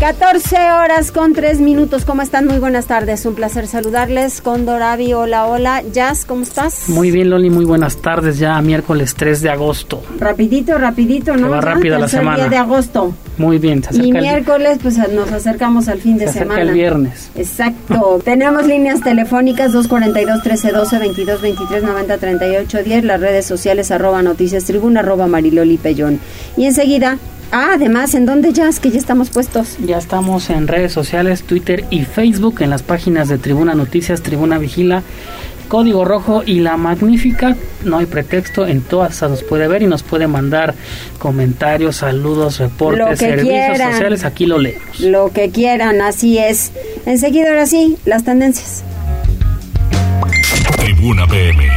[0.00, 2.06] 14 horas con 3 minutos.
[2.06, 2.46] ¿Cómo están?
[2.46, 3.26] Muy buenas tardes.
[3.26, 4.40] Un placer saludarles.
[4.40, 5.82] con Doravi, hola, hola.
[5.92, 6.88] Jazz, ¿cómo estás?
[6.88, 7.50] Muy bien, Loli.
[7.50, 8.38] Muy buenas tardes.
[8.38, 10.02] Ya miércoles 3 de agosto.
[10.18, 11.50] Rapidito, rapidito, ¿no?
[11.50, 12.38] va rápida la semana.
[12.38, 13.12] día de agosto.
[13.36, 13.84] Muy bien.
[13.84, 16.62] Se y miércoles, pues nos acercamos al fin de se semana.
[16.62, 17.30] el viernes.
[17.36, 18.20] Exacto.
[18.24, 23.04] Tenemos líneas telefónicas 242-1312, 22 23 90 38 10.
[23.04, 26.20] Las redes sociales arroba noticias tribuna, arroba mariloli pellón.
[26.56, 27.18] Y enseguida
[27.52, 28.68] Ah, además, ¿en dónde ya?
[28.68, 29.76] Es que ya estamos puestos.
[29.84, 34.56] Ya estamos en redes sociales, Twitter y Facebook, en las páginas de Tribuna Noticias, Tribuna
[34.58, 35.02] Vigila,
[35.66, 37.56] Código Rojo y La Magnífica.
[37.84, 40.74] No hay pretexto, en todas esas nos puede ver y nos puede mandar
[41.18, 44.24] comentarios, saludos, reportes, servicios sociales.
[44.24, 45.00] Aquí lo leemos.
[45.00, 46.70] Lo que quieran, así es.
[47.04, 48.84] Enseguida, ahora sí, las tendencias.
[50.76, 51.68] Tribuna PM.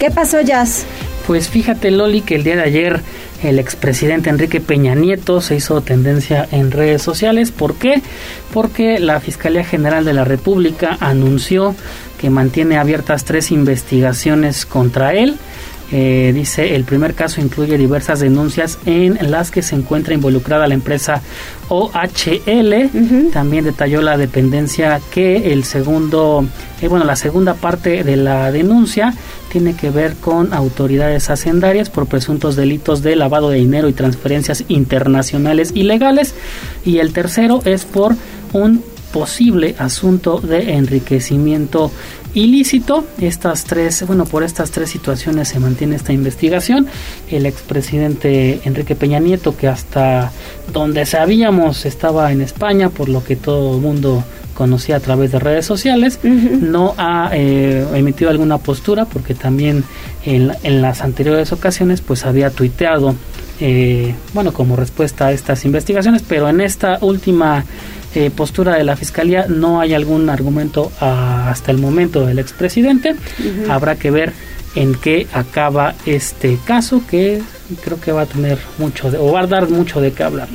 [0.00, 0.84] ¿Qué pasó, Jazz?
[1.28, 3.00] Pues fíjate, Loli, que el día de ayer
[3.44, 7.50] el expresidente Enrique Peña Nieto se hizo tendencia en redes sociales.
[7.50, 8.02] ¿Por qué?
[8.52, 11.74] Porque la Fiscalía General de la República anunció
[12.18, 15.36] que mantiene abiertas tres investigaciones contra él.
[15.92, 20.74] Eh, dice, el primer caso incluye diversas denuncias en las que se encuentra involucrada la
[20.74, 21.20] empresa
[21.68, 22.90] OHL.
[23.32, 26.46] También detalló la dependencia que el segundo,
[26.80, 29.14] eh, bueno, la segunda parte de la denuncia
[29.54, 34.64] tiene que ver con autoridades hacendarias por presuntos delitos de lavado de dinero y transferencias
[34.66, 36.34] internacionales ilegales.
[36.84, 38.16] Y el tercero es por
[38.52, 38.82] un
[39.12, 41.92] posible asunto de enriquecimiento
[42.34, 43.04] ilícito.
[43.20, 46.88] Estas tres, bueno, por estas tres situaciones se mantiene esta investigación.
[47.30, 50.32] El expresidente Enrique Peña Nieto, que hasta
[50.72, 55.38] donde sabíamos estaba en España, por lo que todo el mundo conocía a través de
[55.38, 59.84] redes sociales, no ha eh, emitido alguna postura porque también
[60.24, 63.14] en, en, las anteriores ocasiones pues había tuiteado,
[63.60, 67.64] eh, bueno, como respuesta a estas investigaciones, pero en esta última
[68.14, 73.16] eh, postura de la Fiscalía no hay algún argumento hasta el momento del expresidente.
[73.68, 74.32] Habrá que ver
[74.76, 77.42] en qué acaba este caso que
[77.82, 80.48] creo que va a tener mucho de, o va a dar mucho de qué hablar.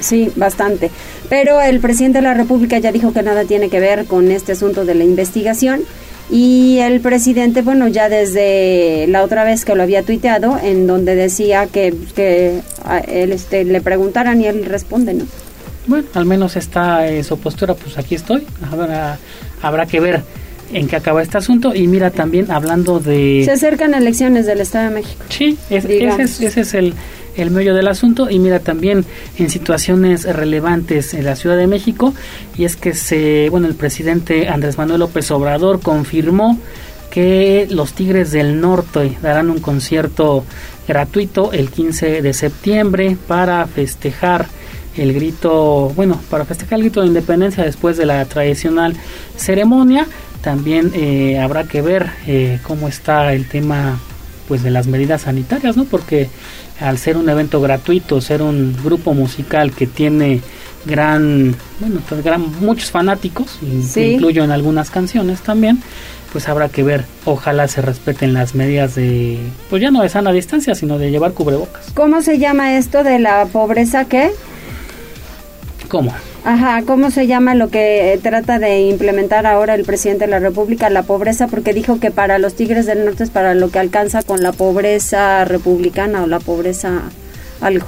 [0.00, 0.90] Sí, bastante.
[1.28, 4.52] Pero el presidente de la República ya dijo que nada tiene que ver con este
[4.52, 5.82] asunto de la investigación.
[6.30, 11.14] Y el presidente, bueno, ya desde la otra vez que lo había tuiteado, en donde
[11.14, 15.26] decía que, que a él este, le preguntaran y él responde, ¿no?
[15.86, 18.46] bueno, al menos está en su postura, pues aquí estoy.
[18.70, 19.18] Habrá,
[19.62, 20.22] habrá que ver
[20.72, 21.74] en qué acaba este asunto.
[21.74, 23.42] Y mira, también hablando de...
[23.44, 25.24] Se acercan elecciones del Estado de México.
[25.28, 26.94] Sí, ese, es, ese es el,
[27.36, 28.30] el medio del asunto.
[28.30, 29.04] Y mira, también
[29.38, 32.14] en situaciones relevantes en la Ciudad de México,
[32.56, 36.58] y es que se, bueno, el presidente Andrés Manuel López Obrador confirmó
[37.10, 40.44] que los Tigres del Norte darán un concierto
[40.88, 44.46] gratuito el 15 de septiembre para festejar
[44.96, 48.94] el grito, bueno, para festejar el grito de independencia después de la tradicional
[49.36, 50.06] ceremonia.
[50.42, 53.98] También eh, habrá que ver eh, cómo está el tema
[54.46, 55.84] pues de las medidas sanitarias, ¿no?
[55.84, 56.28] Porque
[56.80, 60.40] al ser un evento gratuito, ser un grupo musical que tiene
[60.84, 63.58] gran, bueno, pues gran, muchos fanáticos,
[63.96, 65.80] incluyo en algunas canciones también,
[66.32, 69.38] pues habrá que ver, ojalá se respeten las medidas de,
[69.70, 71.92] pues ya no de sana distancia, sino de llevar cubrebocas.
[71.94, 74.30] ¿Cómo se llama esto de la pobreza qué?
[75.94, 76.12] ¿Cómo?
[76.42, 80.90] Ajá, ¿cómo se llama lo que trata de implementar ahora el presidente de la República?
[80.90, 84.24] La pobreza, porque dijo que para los Tigres del Norte es para lo que alcanza
[84.24, 87.02] con la pobreza republicana o la pobreza
[87.60, 87.86] algo.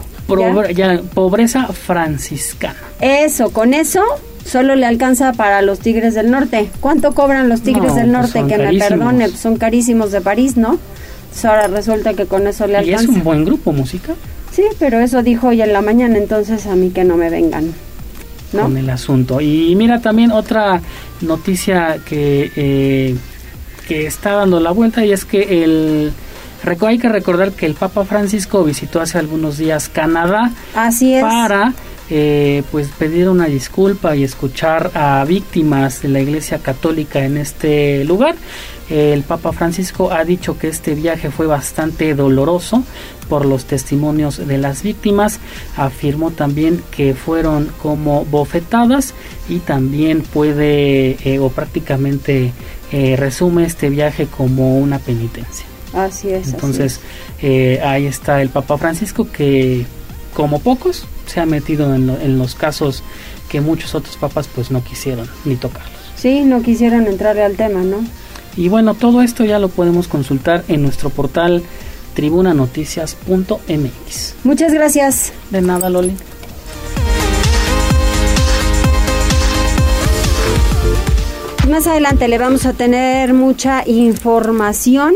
[0.73, 1.01] ¿Ya?
[1.15, 2.77] pobreza franciscana.
[3.01, 4.05] Eso, con eso
[4.45, 6.71] solo le alcanza para los Tigres del Norte.
[6.79, 8.45] ¿Cuánto cobran los Tigres del pues Norte?
[8.47, 10.79] que me perdone, son carísimos de París, ¿no?
[11.43, 13.03] ahora resulta que con eso le alcanza.
[13.03, 14.15] ¿Y es un buen grupo musical?
[14.53, 17.75] Sí, pero eso dijo hoy en la mañana, entonces a mí que no me vengan
[18.53, 19.41] con el asunto.
[19.41, 20.81] Y mira también otra
[21.21, 23.17] noticia que, eh,
[23.89, 26.13] que está dando la vuelta y es que el
[26.87, 31.23] hay que recordar que el Papa Francisco visitó hace algunos días Canadá Así es.
[31.23, 31.73] para
[32.09, 38.05] eh, pues pedir una disculpa y escuchar a víctimas de la Iglesia Católica en este
[38.05, 38.37] lugar.
[38.89, 42.85] El Papa Francisco ha dicho que este viaje fue bastante doloroso
[43.29, 45.41] por los testimonios de las víctimas.
[45.77, 49.15] Afirmó también que fueron como bofetadas
[49.49, 52.53] y también puede eh, o prácticamente
[52.93, 55.67] eh, resume este viaje como una penitencia.
[55.93, 56.49] Así es.
[56.49, 57.01] Entonces,
[57.43, 59.85] eh, ahí está el Papa Francisco que,
[60.35, 63.03] como pocos, se ha metido en, en, los casos
[63.49, 65.93] que muchos otros papas pues no quisieron ni tocarlos.
[66.17, 68.05] Sí, no quisieron entrarle al tema, ¿no?
[68.57, 71.63] Y bueno, todo esto ya lo podemos consultar en nuestro portal
[72.15, 74.35] tribunanoticias.mx.
[74.45, 75.33] Muchas gracias.
[75.51, 76.15] De nada, Loli.
[81.71, 85.15] Más adelante le vamos a tener mucha información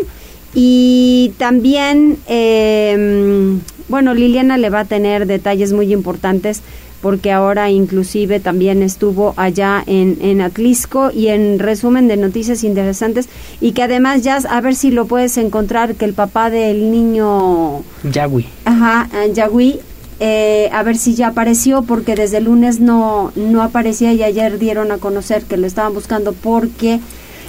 [0.52, 3.56] y también, eh,
[3.88, 6.62] bueno, Liliana le va a tener detalles muy importantes
[7.00, 13.28] porque ahora inclusive también estuvo allá en, en Atlisco y en resumen de noticias interesantes
[13.60, 17.82] y que además ya a ver si lo puedes encontrar que el papá del niño
[18.04, 19.80] Yagui ajá Yagui
[20.22, 24.58] eh, a ver si ya apareció porque desde el lunes no no aparecía y ayer
[24.58, 27.00] dieron a conocer que lo estaban buscando porque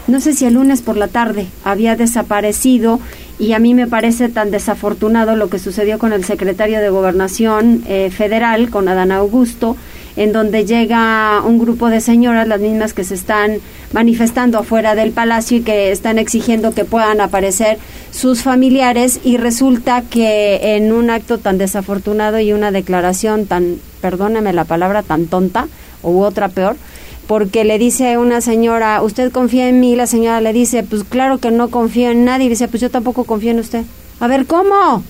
[0.07, 3.00] no sé si el lunes por la tarde había desaparecido
[3.39, 7.83] y a mí me parece tan desafortunado lo que sucedió con el secretario de Gobernación
[7.88, 9.77] eh, Federal, con Adán Augusto,
[10.15, 13.57] en donde llega un grupo de señoras, las mismas que se están
[13.94, 17.77] manifestando afuera del palacio y que están exigiendo que puedan aparecer
[18.12, 24.54] sus familiares y resulta que en un acto tan desafortunado y una declaración tan, perdóneme
[24.54, 25.68] la palabra, tan tonta,
[26.04, 26.75] u otra peor,
[27.27, 29.95] porque le dice una señora, ¿usted confía en mí?
[29.95, 32.47] La señora le dice, pues claro que no confío en nadie.
[32.47, 33.83] Y dice, pues yo tampoco confío en usted.
[34.19, 35.03] A ver, ¿cómo?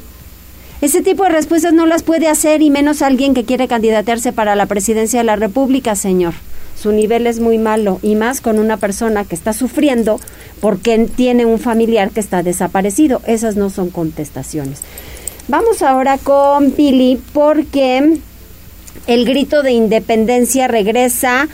[0.81, 4.55] Ese tipo de respuestas no las puede hacer y menos alguien que quiere candidatearse para
[4.55, 6.33] la presidencia de la República, señor.
[6.75, 10.19] Su nivel es muy malo y más con una persona que está sufriendo
[10.59, 13.21] porque tiene un familiar que está desaparecido.
[13.27, 14.81] Esas no son contestaciones.
[15.47, 18.17] Vamos ahora con Pili porque
[19.05, 21.47] el grito de independencia regresa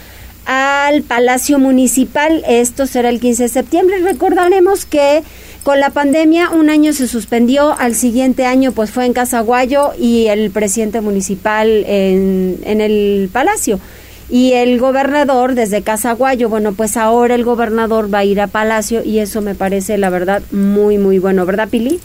[0.48, 2.44] al Palacio Municipal.
[2.48, 4.00] Esto será el 15 de septiembre.
[4.00, 5.22] Recordaremos que
[5.64, 10.28] con la pandemia un año se suspendió, al siguiente año pues fue en Casaguayo y
[10.28, 13.80] el presidente municipal en, en el Palacio.
[14.30, 19.04] Y el gobernador desde Casaguayo, bueno, pues ahora el gobernador va a ir a Palacio
[19.04, 22.00] y eso me parece la verdad muy, muy bueno, ¿verdad, Pili?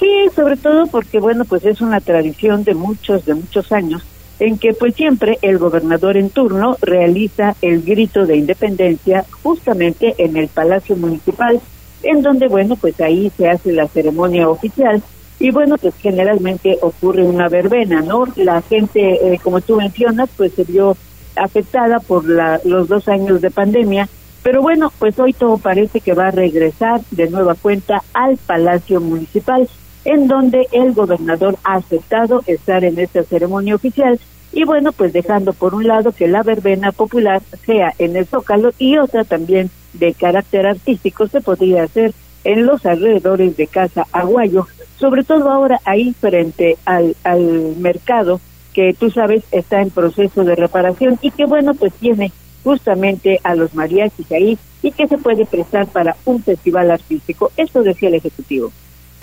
[0.00, 4.02] Sí, sobre todo porque, bueno, pues es una tradición de muchos, de muchos años
[4.42, 10.36] en que pues siempre el gobernador en turno realiza el grito de independencia justamente en
[10.36, 11.60] el Palacio Municipal,
[12.02, 15.00] en donde bueno pues ahí se hace la ceremonia oficial
[15.38, 18.24] y bueno pues generalmente ocurre una verbena, ¿no?
[18.34, 20.96] La gente, eh, como tú mencionas, pues se vio
[21.36, 24.08] afectada por la, los dos años de pandemia,
[24.42, 29.00] pero bueno pues hoy todo parece que va a regresar de nueva cuenta al Palacio
[29.00, 29.68] Municipal
[30.04, 34.18] en donde el gobernador ha aceptado estar en esta ceremonia oficial
[34.52, 38.72] y bueno, pues dejando por un lado que la verbena popular sea en el Zócalo
[38.78, 42.12] y otra también de carácter artístico se podría hacer
[42.44, 44.66] en los alrededores de Casa Aguayo,
[44.98, 48.40] sobre todo ahora ahí frente al, al mercado
[48.72, 52.32] que tú sabes está en proceso de reparación y que bueno, pues tiene
[52.64, 57.52] justamente a los mariachis ahí y que se puede prestar para un festival artístico.
[57.56, 58.72] Esto decía el Ejecutivo.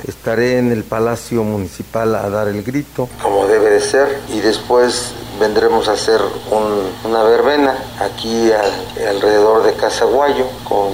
[0.07, 5.13] Estaré en el Palacio Municipal a dar el grito, como debe de ser, y después
[5.39, 6.19] vendremos a hacer
[7.03, 8.51] una verbena aquí
[9.07, 10.89] alrededor de Casaguayo con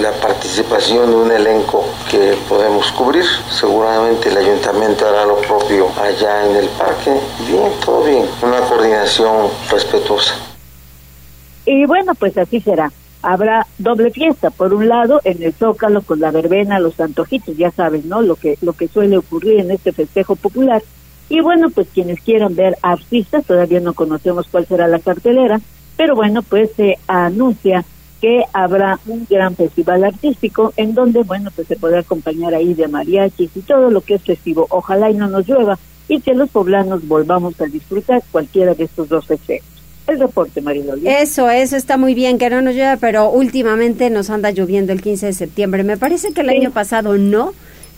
[0.00, 3.24] la participación de un elenco que podemos cubrir.
[3.50, 7.12] Seguramente el ayuntamiento hará lo propio allá en el parque.
[7.48, 10.34] Bien, todo bien, una coordinación respetuosa.
[11.64, 12.90] Y bueno, pues así será
[13.22, 14.50] habrá doble fiesta.
[14.50, 18.22] Por un lado, en el Zócalo con la verbena, los antojitos, ya sabes, ¿no?
[18.22, 20.82] Lo que, lo que suele ocurrir en este festejo popular.
[21.28, 25.60] Y bueno, pues quienes quieran ver artistas, todavía no conocemos cuál será la cartelera,
[25.96, 27.84] pero bueno, pues se anuncia
[28.20, 32.88] que habrá un gran festival artístico en donde, bueno, pues se podrá acompañar ahí de
[32.88, 34.66] mariachis y todo lo que es festivo.
[34.70, 39.08] Ojalá y no nos llueva y que los poblanos volvamos a disfrutar cualquiera de estos
[39.08, 39.77] dos festejos
[40.08, 41.06] el reporte, Mariloli.
[41.06, 45.02] Eso, eso está muy bien, que no nos llueva, pero últimamente nos anda lloviendo el
[45.02, 45.84] 15 de septiembre.
[45.84, 47.52] Me parece que el año pasado no,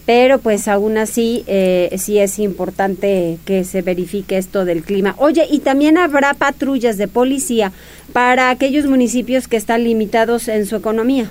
[0.06, 5.14] pero pues aún así eh, sí es importante que se verifique esto del clima.
[5.18, 7.72] Oye, y también habrá patrullas de policía
[8.12, 11.30] para aquellos municipios que están limitados en su economía.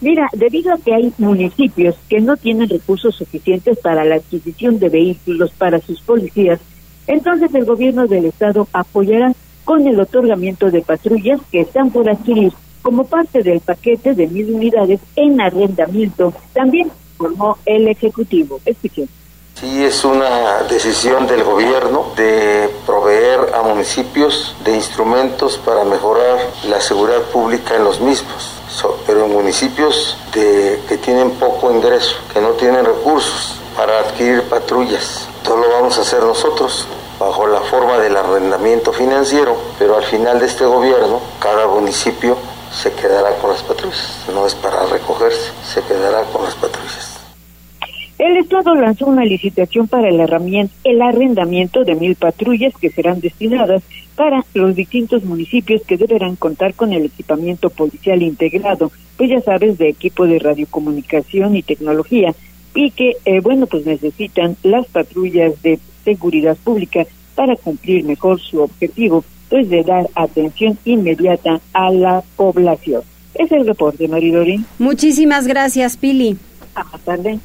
[0.00, 4.90] Mira, debido a que hay municipios que no tienen recursos suficientes para la adquisición de
[4.90, 6.60] vehículos para sus policías,
[7.06, 9.32] entonces el gobierno del estado apoyará
[9.68, 14.54] con el otorgamiento de patrullas que están por adquirir como parte del paquete de mil
[14.54, 16.32] unidades en arrendamiento.
[16.54, 18.60] También formó el Ejecutivo.
[18.64, 19.10] Escuchen.
[19.60, 26.80] Sí, es una decisión del gobierno de proveer a municipios de instrumentos para mejorar la
[26.80, 28.54] seguridad pública en los mismos.
[29.06, 35.28] pero en municipios de, que tienen poco ingreso, que no tienen recursos para adquirir patrullas.
[35.42, 36.86] Todo lo vamos a hacer nosotros
[37.18, 42.36] bajo la forma del arrendamiento financiero, pero al final de este gobierno cada municipio
[42.72, 44.24] se quedará con las patrullas.
[44.32, 47.18] No es para recogerse, se quedará con las patrullas.
[48.18, 50.20] El Estado lanzó una licitación para el,
[50.84, 53.82] el arrendamiento de mil patrullas que serán destinadas
[54.16, 59.78] para los distintos municipios que deberán contar con el equipamiento policial integrado, pues ya sabes,
[59.78, 62.34] de equipo de radiocomunicación y tecnología,
[62.74, 68.60] y que, eh, bueno, pues necesitan las patrullas de seguridad pública para cumplir mejor su
[68.60, 73.02] objetivo, pues de dar atención inmediata a la población.
[73.34, 74.64] Es el reporte, Maridori.
[74.78, 76.36] Muchísimas gracias, Pili.
[76.74, 77.38] A más tarde.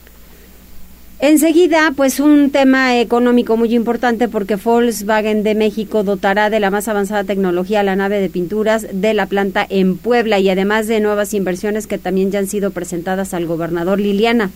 [1.20, 6.90] Enseguida, pues un tema económico muy importante porque Volkswagen de México dotará de la más
[6.90, 11.34] avanzada tecnología la nave de pinturas de la planta en Puebla y además de nuevas
[11.34, 14.52] inversiones que también ya han sido presentadas al gobernador Liliana.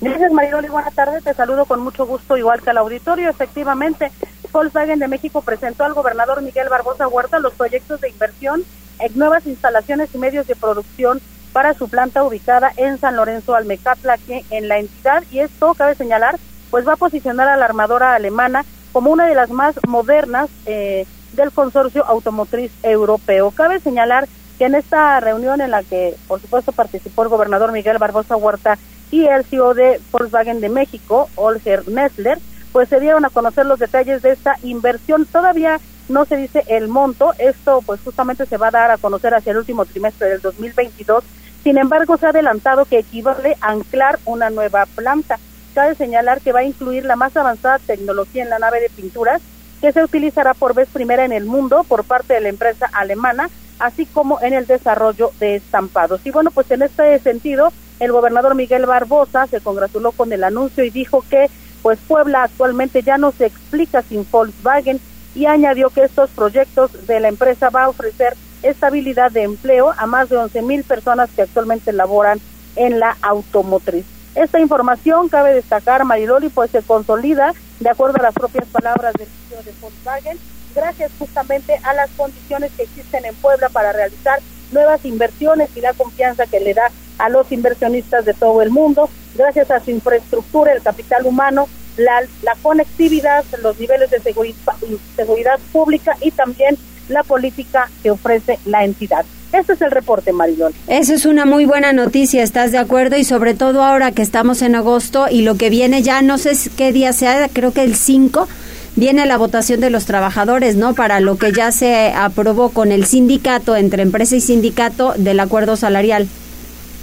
[0.00, 3.30] Gracias Mariloli, buenas tardes, te saludo con mucho gusto igual que al auditorio.
[3.30, 4.12] Efectivamente,
[4.52, 8.62] Volkswagen de México presentó al gobernador Miguel Barbosa Huerta los proyectos de inversión
[8.98, 11.20] en nuevas instalaciones y medios de producción
[11.52, 16.36] para su planta ubicada en San Lorenzo Almecatlaque en la entidad y esto cabe señalar
[16.70, 21.06] pues va a posicionar a la armadora alemana como una de las más modernas eh,
[21.32, 23.50] del consorcio automotriz europeo.
[23.50, 27.98] Cabe señalar que en esta reunión en la que por supuesto participó el gobernador Miguel
[27.98, 28.78] Barbosa Huerta
[29.10, 32.38] y el CEO de Volkswagen de México, Olger Nessler,
[32.72, 35.26] pues se dieron a conocer los detalles de esta inversión.
[35.26, 39.34] Todavía no se dice el monto, esto pues justamente se va a dar a conocer
[39.34, 41.24] hacia el último trimestre del 2022
[41.66, 45.36] sin embargo, se ha adelantado que equivale a anclar una nueva planta.
[45.74, 49.42] Cabe señalar que va a incluir la más avanzada tecnología en la nave de pinturas,
[49.80, 53.50] que se utilizará por vez primera en el mundo por parte de la empresa alemana,
[53.80, 56.24] así como en el desarrollo de estampados.
[56.24, 60.84] Y bueno, pues en este sentido, el gobernador Miguel Barbosa se congratuló con el anuncio
[60.84, 61.48] y dijo que
[61.82, 65.00] pues Puebla actualmente ya no se explica sin Volkswagen
[65.34, 70.06] y añadió que estos proyectos de la empresa va a ofrecer estabilidad de empleo a
[70.06, 72.40] más de 11 mil personas que actualmente laboran
[72.74, 74.04] en la automotriz.
[74.34, 79.28] Esta información, cabe destacar, Mariloli, pues se consolida, de acuerdo a las propias palabras del
[79.48, 80.38] CEO de Volkswagen,
[80.74, 84.40] gracias justamente a las condiciones que existen en Puebla para realizar
[84.72, 89.08] nuevas inversiones y la confianza que le da a los inversionistas de todo el mundo,
[89.34, 94.74] gracias a su infraestructura, el capital humano, la, la conectividad, los niveles de seguridad,
[95.16, 96.76] seguridad pública y también
[97.08, 99.24] la política que ofrece la entidad.
[99.52, 100.72] Este es el reporte, Marilón.
[100.88, 103.16] Eso es una muy buena noticia, ¿estás de acuerdo?
[103.16, 106.52] Y sobre todo ahora que estamos en agosto y lo que viene ya, no sé
[106.76, 108.48] qué día sea, creo que el 5,
[108.96, 110.94] viene la votación de los trabajadores, ¿no?
[110.94, 115.76] Para lo que ya se aprobó con el sindicato, entre empresa y sindicato, del acuerdo
[115.76, 116.26] salarial.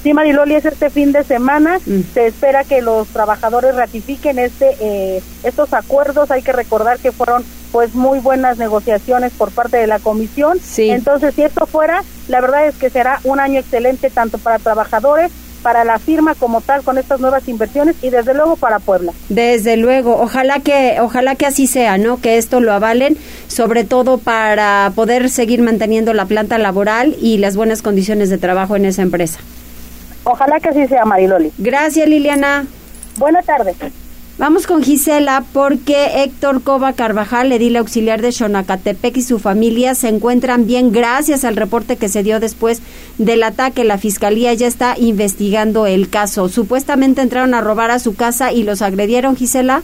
[0.01, 1.79] Sí, Mariloli, es este fin de semana.
[1.85, 2.01] Mm.
[2.13, 6.29] Se espera que los trabajadores ratifiquen este eh, estos acuerdos.
[6.29, 10.59] Hay que recordar que fueron pues muy buenas negociaciones por parte de la comisión.
[10.61, 10.89] Sí.
[10.89, 15.31] Entonces, si esto fuera, la verdad es que será un año excelente tanto para trabajadores
[15.63, 19.13] para la firma como tal con estas nuevas inversiones y desde luego para Puebla.
[19.29, 22.21] Desde luego, ojalá que ojalá que así sea, ¿no?
[22.21, 23.17] Que esto lo avalen,
[23.47, 28.75] sobre todo para poder seguir manteniendo la planta laboral y las buenas condiciones de trabajo
[28.75, 29.39] en esa empresa.
[30.25, 31.51] Ojalá que así sea, Mariloli.
[31.57, 32.67] Gracias, Liliana.
[33.17, 33.75] Buenas tardes.
[34.39, 40.09] Vamos con Gisela porque Héctor Cova Carvajal, edil auxiliar de Xonacatepec y su familia se
[40.09, 42.81] encuentran bien gracias al reporte que se dio después
[43.19, 43.83] del ataque.
[43.83, 46.49] La fiscalía ya está investigando el caso.
[46.49, 49.83] Supuestamente entraron a robar a su casa y los agredieron, Gisela.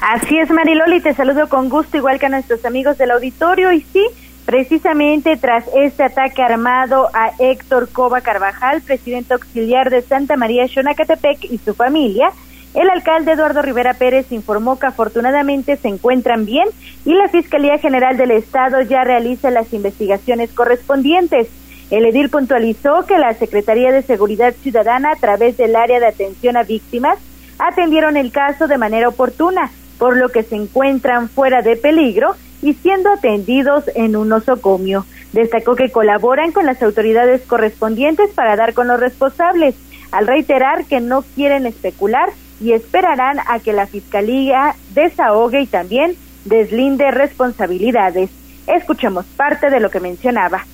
[0.00, 3.72] Así es, Mariloli, te saludo con gusto, igual que a nuestros amigos del auditorio.
[3.72, 4.06] Y sí,
[4.46, 11.50] Precisamente tras este ataque armado a Héctor Cova Carvajal, presidente auxiliar de Santa María Xonacatepec
[11.50, 12.30] y su familia,
[12.76, 16.68] el alcalde Eduardo Rivera Pérez informó que afortunadamente se encuentran bien
[17.06, 21.48] y la Fiscalía General del Estado ya realiza las investigaciones correspondientes.
[21.90, 26.58] El edil puntualizó que la Secretaría de Seguridad Ciudadana, a través del área de atención
[26.58, 27.18] a víctimas,
[27.58, 32.74] atendieron el caso de manera oportuna, por lo que se encuentran fuera de peligro y
[32.74, 35.06] siendo atendidos en un nosocomio.
[35.32, 39.76] Destacó que colaboran con las autoridades correspondientes para dar con los responsables,
[40.12, 42.28] al reiterar que no quieren especular
[42.60, 48.30] y esperarán a que la Fiscalía desahogue y también deslinde responsabilidades.
[48.66, 50.64] Escuchemos parte de lo que mencionaba.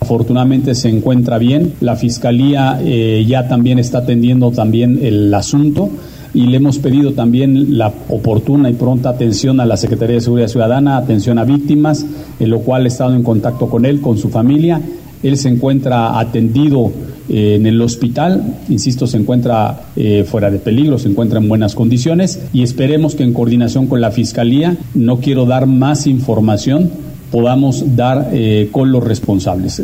[0.00, 1.74] Afortunadamente se encuentra bien.
[1.80, 5.90] La Fiscalía eh, ya también está atendiendo también el asunto
[6.32, 10.48] y le hemos pedido también la oportuna y pronta atención a la Secretaría de Seguridad
[10.48, 12.06] Ciudadana, atención a víctimas,
[12.38, 14.80] en lo cual he estado en contacto con él, con su familia
[15.22, 16.92] Él se encuentra atendido
[17.28, 21.74] eh, en el hospital, insisto, se encuentra eh, fuera de peligro, se encuentra en buenas
[21.74, 26.90] condiciones y esperemos que en coordinación con la Fiscalía, no quiero dar más información,
[27.30, 29.82] podamos dar eh, con los responsables.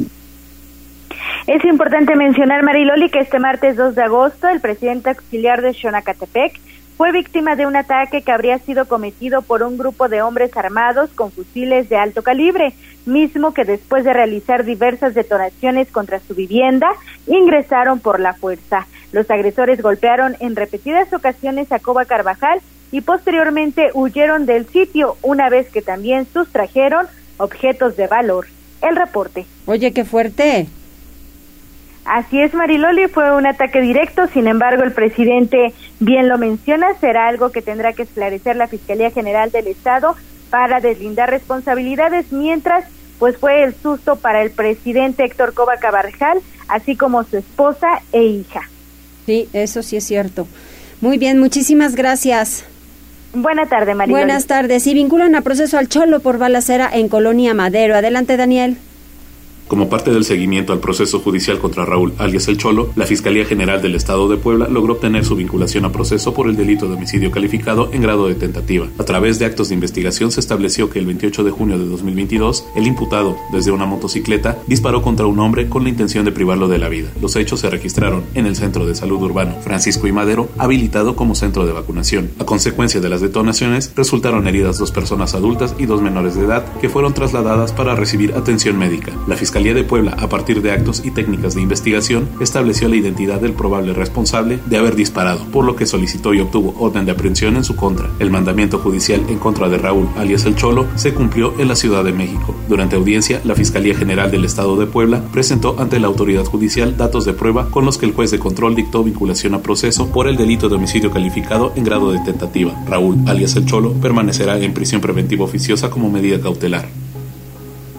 [1.46, 6.58] Es importante mencionar, Mariloli, que este martes 2 de agosto el presidente auxiliar de Xonacatepec
[6.96, 11.10] fue víctima de un ataque que habría sido cometido por un grupo de hombres armados
[11.10, 12.72] con fusiles de alto calibre,
[13.06, 16.88] mismo que después de realizar diversas detonaciones contra su vivienda,
[17.26, 18.86] ingresaron por la fuerza.
[19.12, 25.48] Los agresores golpearon en repetidas ocasiones a Coba Carvajal y posteriormente huyeron del sitio, una
[25.48, 27.06] vez que también sustrajeron
[27.38, 28.46] objetos de valor.
[28.82, 29.46] El reporte.
[29.66, 30.66] Oye, qué fuerte.
[32.04, 37.28] Así es, Mariloli, fue un ataque directo, sin embargo, el presidente bien lo menciona, será
[37.28, 40.14] algo que tendrá que esclarecer la Fiscalía General del Estado
[40.50, 42.84] para deslindar responsabilidades, mientras
[43.18, 48.22] pues fue el susto para el presidente Héctor Coba Cabarjal, así como su esposa e
[48.22, 48.68] hija.
[49.26, 50.46] Sí, eso sí es cierto.
[51.00, 52.64] Muy bien, muchísimas gracias.
[53.34, 54.22] Buenas tardes, Mariloli.
[54.22, 54.86] Buenas tardes.
[54.86, 57.96] Y vinculan a proceso al Cholo por balacera en Colonia Madero.
[57.96, 58.78] Adelante, Daniel.
[59.68, 63.80] Como parte del seguimiento al proceso judicial contra Raúl alias El Cholo, la Fiscalía General
[63.80, 67.30] del Estado de Puebla logró obtener su vinculación a proceso por el delito de homicidio
[67.30, 68.86] calificado en grado de tentativa.
[68.98, 72.66] A través de actos de investigación se estableció que el 28 de junio de 2022,
[72.76, 76.78] el imputado, desde una motocicleta, disparó contra un hombre con la intención de privarlo de
[76.78, 77.08] la vida.
[77.20, 81.34] Los hechos se registraron en el Centro de Salud Urbano Francisco y Madero, habilitado como
[81.34, 82.30] centro de vacunación.
[82.38, 86.64] A consecuencia de las detonaciones, resultaron heridas dos personas adultas y dos menores de edad
[86.80, 89.12] que fueron trasladadas para recibir atención médica.
[89.26, 93.40] La Fiscalía de Puebla, a partir de actos y técnicas de investigación, estableció la identidad
[93.40, 97.56] del probable responsable de haber disparado, por lo que solicitó y obtuvo orden de aprehensión
[97.56, 98.10] en su contra.
[98.18, 102.02] El mandamiento judicial en contra de Raúl, alias El Cholo, se cumplió en la Ciudad
[102.02, 102.54] de México.
[102.68, 107.24] Durante audiencia, la Fiscalía General del Estado de Puebla presentó ante la autoridad judicial datos
[107.24, 110.36] de prueba con los que el juez de control dictó vinculación a proceso por el
[110.36, 112.74] delito de homicidio calificado en grado de tentativa.
[112.88, 116.88] Raúl, alias El Cholo, permanecerá en prisión preventiva oficiosa como medida cautelar.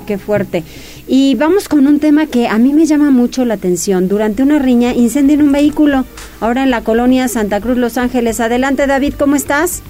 [0.05, 0.63] Qué fuerte.
[1.07, 4.07] Y vamos con un tema que a mí me llama mucho la atención.
[4.07, 6.05] Durante una riña incendian un vehículo,
[6.41, 8.39] ahora en la colonia Santa Cruz, Los Ángeles.
[8.39, 9.83] Adelante, David, ¿cómo estás?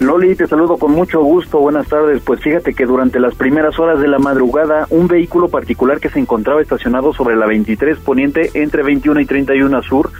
[0.00, 1.58] Loli, te saludo con mucho gusto.
[1.58, 2.22] Buenas tardes.
[2.22, 6.20] Pues fíjate que durante las primeras horas de la madrugada, un vehículo particular que se
[6.20, 10.10] encontraba estacionado sobre la 23 Poniente entre 21 y 31 Sur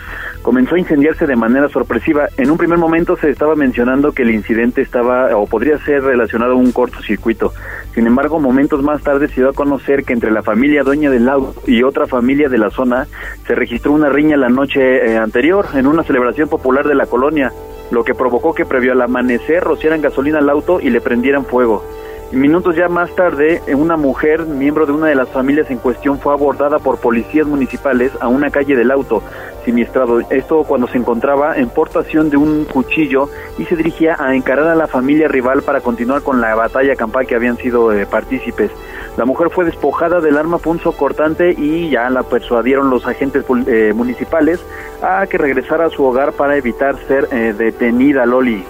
[0.43, 2.29] comenzó a incendiarse de manera sorpresiva.
[2.39, 6.55] En un primer momento se estaba mencionando que el incidente estaba o podría ser relacionado
[6.55, 7.53] a un cortocircuito.
[7.95, 11.27] Sin embargo, momentos más tarde se dio a conocer que entre la familia dueña del
[11.27, 13.07] lago y otra familia de la zona
[13.47, 17.53] se registró una riña la noche eh, anterior en una celebración popular de la colonia,
[17.91, 21.83] lo que provocó que previo al amanecer rociaran gasolina al auto y le prendieran fuego.
[22.33, 26.35] Minutos ya más tarde, una mujer, miembro de una de las familias en cuestión, fue
[26.35, 29.23] abordada por policías municipales a una calle del auto
[29.65, 30.21] siniestrado.
[30.29, 34.75] Esto cuando se encontraba en portación de un cuchillo y se dirigía a encarar a
[34.75, 38.71] la familia rival para continuar con la batalla campal que habían sido eh, partícipes.
[39.17, 43.93] La mujer fue despojada del arma punzo cortante y ya la persuadieron los agentes eh,
[43.95, 44.63] municipales
[45.03, 48.65] a que regresara a su hogar para evitar ser eh, detenida, Loli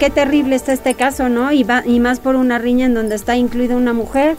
[0.00, 1.52] qué terrible está este caso, ¿no?
[1.52, 4.36] Y, va, y más por una riña en donde está incluida una mujer.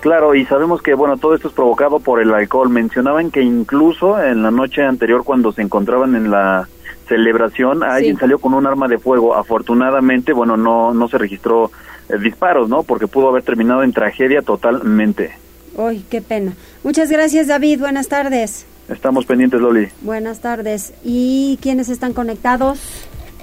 [0.00, 2.70] Claro, y sabemos que, bueno, todo esto es provocado por el alcohol.
[2.70, 6.68] Mencionaban que incluso en la noche anterior, cuando se encontraban en la
[7.08, 9.34] celebración, alguien salió con un arma de fuego.
[9.34, 11.72] Afortunadamente, bueno, no, no se registró
[12.08, 12.84] eh, disparos, ¿no?
[12.84, 15.32] Porque pudo haber terminado en tragedia totalmente.
[15.74, 16.52] Uy, qué pena.
[16.84, 17.80] Muchas gracias, David.
[17.80, 18.66] Buenas tardes.
[18.88, 19.88] Estamos pendientes, Loli.
[20.02, 20.94] Buenas tardes.
[21.02, 22.78] ¿Y quiénes están conectados?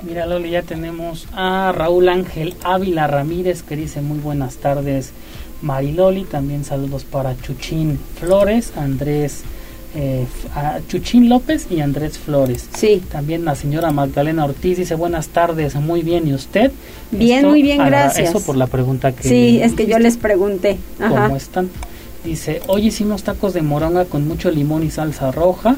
[0.05, 5.11] Mira, Loli, ya tenemos a Raúl Ángel Ávila Ramírez que dice muy buenas tardes,
[5.61, 6.25] Mariloli.
[6.25, 9.43] También saludos para Chuchín Flores, Andrés.
[9.95, 10.25] Eh,
[10.89, 12.67] Chuchín López y Andrés Flores.
[12.75, 13.01] Sí.
[13.11, 16.71] También la señora Magdalena Ortiz dice buenas tardes, muy bien, ¿y usted?
[17.11, 18.29] Bien, muy bien, gracias.
[18.29, 19.23] Eso por la pregunta que...
[19.23, 20.79] Sí, es que yo les pregunté.
[20.97, 21.69] ¿Cómo están?
[22.25, 25.77] Dice, hoy hicimos tacos de moronga con mucho limón y salsa roja.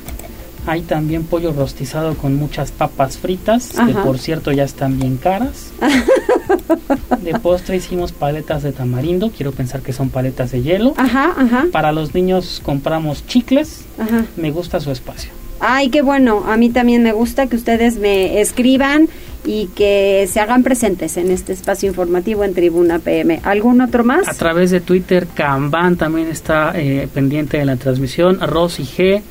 [0.68, 5.72] Hay también pollo rostizado con muchas papas fritas, que por cierto ya están bien caras.
[7.22, 10.94] de postre hicimos paletas de tamarindo, quiero pensar que son paletas de hielo.
[10.98, 11.66] Ajá, ajá.
[11.72, 13.86] Para los niños compramos chicles.
[13.98, 14.26] Ajá.
[14.36, 15.32] Me gusta su espacio.
[15.68, 16.44] Ay, qué bueno.
[16.46, 19.10] A mí también me gusta que ustedes me escriban
[19.46, 23.40] y que se hagan presentes en este espacio informativo en Tribuna PM.
[23.44, 24.28] ¿Algún otro más?
[24.28, 28.40] A través de Twitter, Kanban también está eh, pendiente de la transmisión.
[28.42, 29.22] Rosy G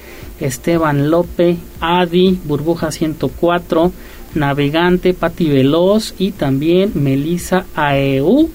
[0.40, 3.92] Esteban Lope, Adi, Burbuja 104,
[4.34, 8.50] Navegante, Pati Veloz y también Melisa AEU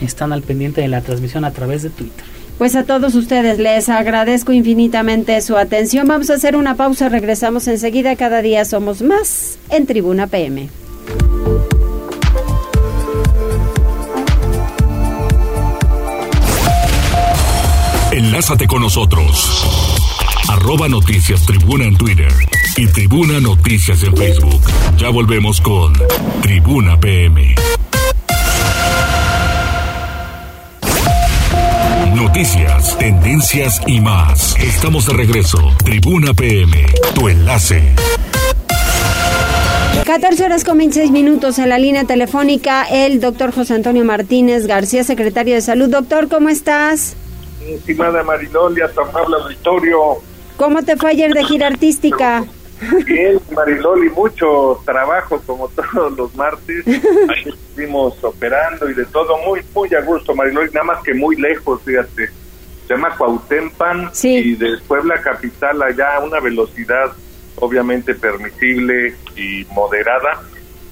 [0.00, 2.33] están al pendiente de la transmisión a través de Twitter.
[2.58, 6.06] Pues a todos ustedes les agradezco infinitamente su atención.
[6.06, 8.14] Vamos a hacer una pausa, regresamos enseguida.
[8.16, 10.68] Cada día somos más en Tribuna PM.
[18.12, 19.64] Enlázate con nosotros.
[20.48, 22.32] Arroba Noticias Tribuna en Twitter
[22.76, 24.60] y Tribuna Noticias en Facebook.
[24.96, 25.92] Ya volvemos con
[26.40, 27.56] Tribuna PM.
[32.34, 34.56] Noticias, tendencias y más.
[34.58, 35.56] Estamos de regreso.
[35.84, 37.94] Tribuna PM, tu enlace.
[40.04, 45.04] 14 horas con 26 minutos en la línea telefónica el doctor José Antonio Martínez García,
[45.04, 45.88] secretario de Salud.
[45.88, 47.14] Doctor, ¿cómo estás?
[47.68, 50.00] Estimada Mariloli, hasta Pablo Auditorio.
[50.56, 52.44] ¿Cómo te fue ayer de gira artística?
[53.06, 56.86] Bien, Mariloli, mucho trabajo como todos los martes.
[56.86, 61.36] Ahí estuvimos operando y de todo, muy, muy a gusto, Mariloli, nada más que muy
[61.36, 62.30] lejos, fíjate.
[62.86, 67.12] Se llama Cuautempan y de Puebla Capital allá a una velocidad
[67.56, 70.42] obviamente permisible y moderada.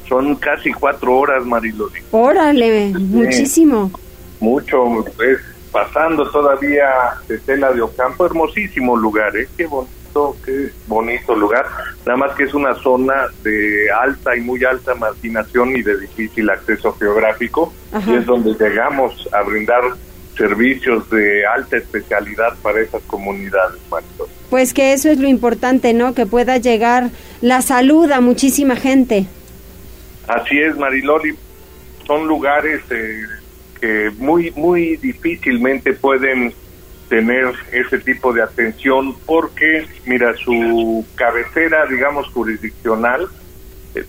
[0.08, 2.00] Son casi cuatro horas, Mariloli.
[2.10, 3.90] Órale, muchísimo.
[4.40, 5.38] Mucho, es
[5.72, 6.86] pasando todavía
[7.26, 9.48] de Tela de Ocampo, hermosísimo lugar, ¿eh?
[9.56, 11.66] Qué bonito, qué bonito lugar.
[12.04, 16.50] Nada más que es una zona de alta y muy alta marginación y de difícil
[16.50, 17.72] acceso geográfico,
[18.06, 19.82] y es donde llegamos a brindar
[20.36, 23.80] servicios de alta especialidad para esas comunidades,
[24.50, 26.14] Pues que eso es lo importante, ¿no?
[26.14, 29.26] Que pueda llegar la salud a muchísima gente.
[30.28, 31.36] Así es, Mariloli.
[32.06, 33.22] Son lugares eh,
[33.82, 36.54] que muy, muy difícilmente pueden
[37.08, 43.26] tener ese tipo de atención porque, mira, su cabecera, digamos, jurisdiccional,
[43.96, 44.04] eh,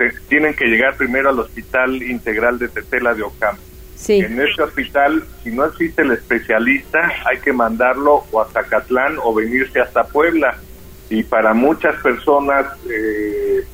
[0.00, 3.62] eh, tienen que llegar primero al Hospital Integral de Tetela de Ocampo.
[4.08, 9.34] En ese hospital, si no existe el especialista, hay que mandarlo o a Zacatlán o
[9.34, 10.56] venirse hasta Puebla.
[11.10, 13.66] Y para muchas personas eh,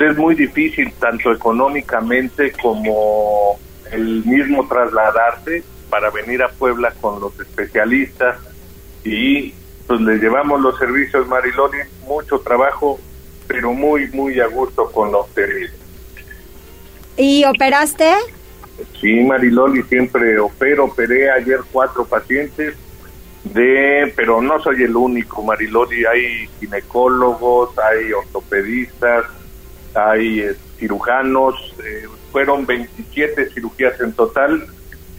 [0.00, 3.58] es muy difícil, tanto económicamente como
[3.94, 8.36] el mismo trasladarse para venir a Puebla con los especialistas
[9.04, 9.52] y
[9.86, 12.98] pues les llevamos los servicios Mariloni, mucho trabajo,
[13.46, 15.80] pero muy, muy a gusto con los servicios.
[17.16, 18.12] ¿Y operaste?
[19.00, 22.74] Sí, Mariloli, siempre opero, operé ayer cuatro pacientes,
[23.44, 29.26] de, pero no soy el único, Mariloli, hay ginecólogos, hay ortopedistas,
[29.94, 31.54] hay eh, cirujanos,
[31.84, 34.66] eh, fueron 27 cirugías en total,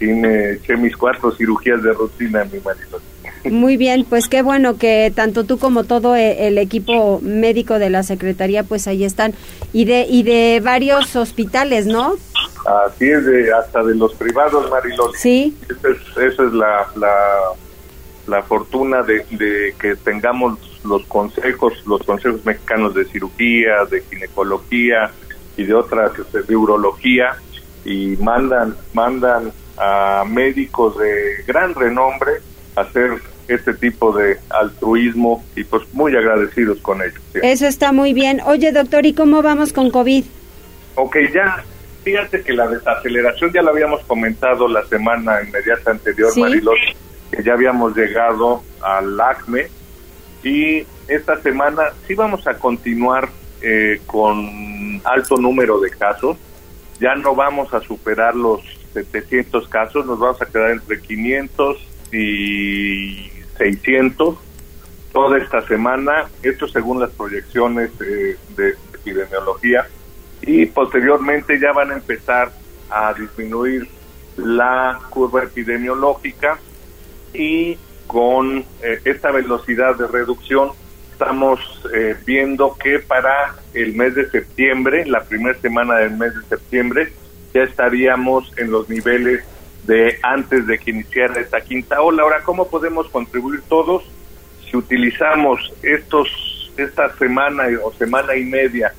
[0.02, 3.56] y me eché mis cuatro cirugías de rutina, mi Mariloli.
[3.58, 7.90] Muy bien, pues qué bueno que tanto tú como todo e, el equipo médico de
[7.90, 9.34] la Secretaría pues ahí están
[9.72, 12.16] y de y de varios hospitales, ¿no?
[12.86, 15.18] Así es, de, hasta de los privados, Mariloli.
[15.18, 15.58] Sí.
[15.70, 16.86] Esa es, la,
[18.28, 25.14] la, fortuna de, de, que tengamos los consejos, los consejos mexicanos de cirugía, de ginecología
[25.58, 27.36] y de otras, de urología,
[27.84, 32.32] y mandan, mandan a médicos de gran renombre
[32.76, 33.12] a hacer
[33.48, 37.22] este tipo de altruismo y pues muy agradecidos con ellos.
[37.36, 38.42] Eso está muy bien.
[38.46, 40.26] Oye, doctor, ¿y cómo vamos con COVID?
[40.96, 41.64] Ok, ya
[42.06, 46.44] Fíjate que la desaceleración ya la habíamos comentado la semana inmediata anterior, ¿Sí?
[47.32, 49.68] que ya habíamos llegado al ACME
[50.44, 53.28] y esta semana sí vamos a continuar
[53.60, 56.38] eh, con alto número de casos.
[57.00, 58.62] Ya no vamos a superar los
[58.94, 61.78] 700 casos, nos vamos a quedar entre 500
[62.14, 64.38] y 600
[65.12, 68.38] toda esta semana, esto según las proyecciones de
[68.94, 69.88] epidemiología
[70.42, 72.52] y posteriormente ya van a empezar
[72.90, 73.88] a disminuir
[74.38, 76.60] la curva epidemiológica
[77.34, 77.78] y
[78.08, 80.72] con eh, esta velocidad de reducción
[81.16, 81.62] estamos
[81.94, 87.14] eh, viendo que para el mes de septiembre, la primera semana del mes de septiembre,
[87.54, 89.46] ya estaríamos en los niveles
[89.86, 92.24] de antes de que iniciara esta quinta ola.
[92.24, 94.04] Ahora, ¿cómo podemos contribuir todos?
[94.70, 98.94] Si utilizamos estos esta semana o semana y media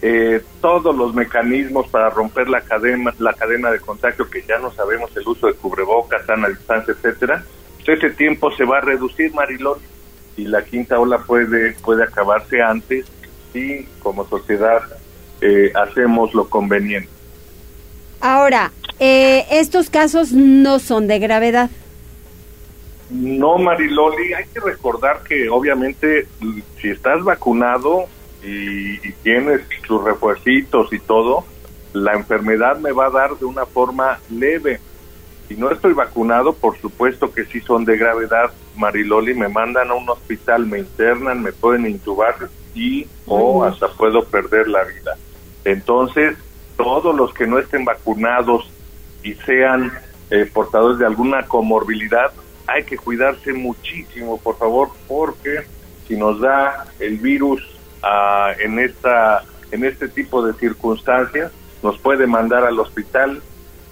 [0.00, 4.70] eh, todos los mecanismos para romper la cadena, la cadena de contagio, que ya no
[4.72, 7.44] sabemos el uso de cubrebocas, sana distancia, etcétera,
[7.84, 9.78] pues ese tiempo se va a reducir, Marilón,
[10.38, 13.04] y la quinta ola puede, puede acabarse antes
[13.52, 14.82] si como sociedad
[15.40, 17.10] eh, hacemos lo conveniente.
[18.20, 21.70] Ahora, eh, estos casos no son de gravedad.
[23.10, 26.28] No, Mariloli, hay que recordar que obviamente
[26.80, 28.06] si estás vacunado,
[28.42, 31.44] y, tienes tus refuercitos y todo,
[31.92, 34.80] la enfermedad me va a dar de una forma leve.
[35.48, 39.94] Si no estoy vacunado, por supuesto que sí son de gravedad, Mariloli, me mandan a
[39.94, 42.36] un hospital, me internan, me pueden intubar
[42.74, 45.16] y o hasta puedo perder la vida.
[45.64, 46.36] Entonces,
[46.76, 48.70] todos los que no estén vacunados
[49.22, 49.92] y sean
[50.30, 52.32] eh, portadores de alguna comorbilidad,
[52.66, 55.62] hay que cuidarse muchísimo, por favor, porque
[56.06, 57.62] si nos da el virus
[58.02, 63.42] ah, en esta en este tipo de circunstancias, nos puede mandar al hospital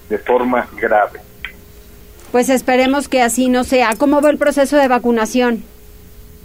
[0.09, 1.19] de forma grave.
[2.31, 3.95] Pues esperemos que así no sea.
[3.97, 5.63] ¿Cómo va el proceso de vacunación?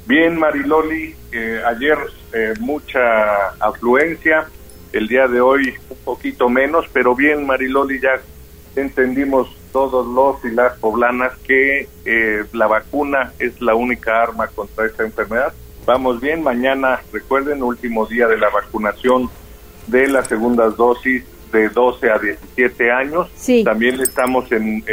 [0.07, 1.97] Bien, Mariloli, eh, ayer
[2.33, 4.47] eh, mucha afluencia,
[4.93, 8.21] el día de hoy un poquito menos, pero bien, Mariloli, ya
[8.75, 14.87] entendimos todos los y las poblanas que eh, la vacuna es la única arma contra
[14.87, 15.53] esta enfermedad.
[15.87, 19.31] Vamos bien, mañana, recuerden, último día de la vacunación
[19.87, 23.29] de las segundas dosis de 12 a 17 años.
[23.65, 24.85] También estamos en,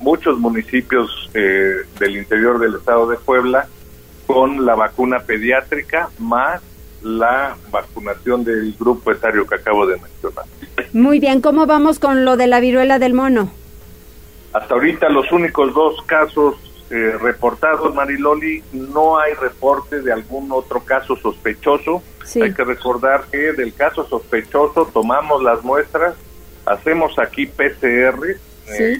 [0.00, 3.68] muchos municipios eh, del interior del estado de Puebla
[4.26, 6.62] con la vacuna pediátrica más
[7.02, 10.44] la vacunación del grupo etario que acabo de mencionar.
[10.92, 13.50] Muy bien, ¿cómo vamos con lo de la viruela del mono?
[14.52, 16.56] Hasta ahorita los únicos dos casos
[16.90, 22.02] eh, reportados, Mariloli, no hay reporte de algún otro caso sospechoso.
[22.42, 26.16] Hay que recordar que del caso sospechoso tomamos las muestras,
[26.66, 28.36] hacemos aquí PCR,
[28.68, 28.98] eh,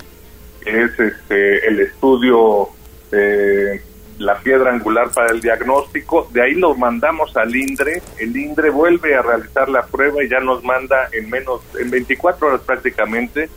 [0.60, 2.68] que es este, el estudio,
[3.12, 3.82] eh,
[4.18, 9.14] la piedra angular para el diagnóstico, de ahí lo mandamos al INDRE, el INDRE vuelve
[9.14, 13.48] a realizar la prueba y ya nos manda en menos, en 24 horas prácticamente,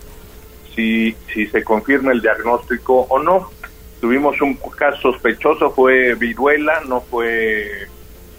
[0.74, 3.52] si, si se confirma el diagnóstico o no.
[4.00, 7.88] Tuvimos un caso sospechoso, fue viruela, no fue,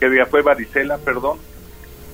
[0.00, 0.42] ¿qué día fue?
[0.42, 1.38] Varicela, perdón.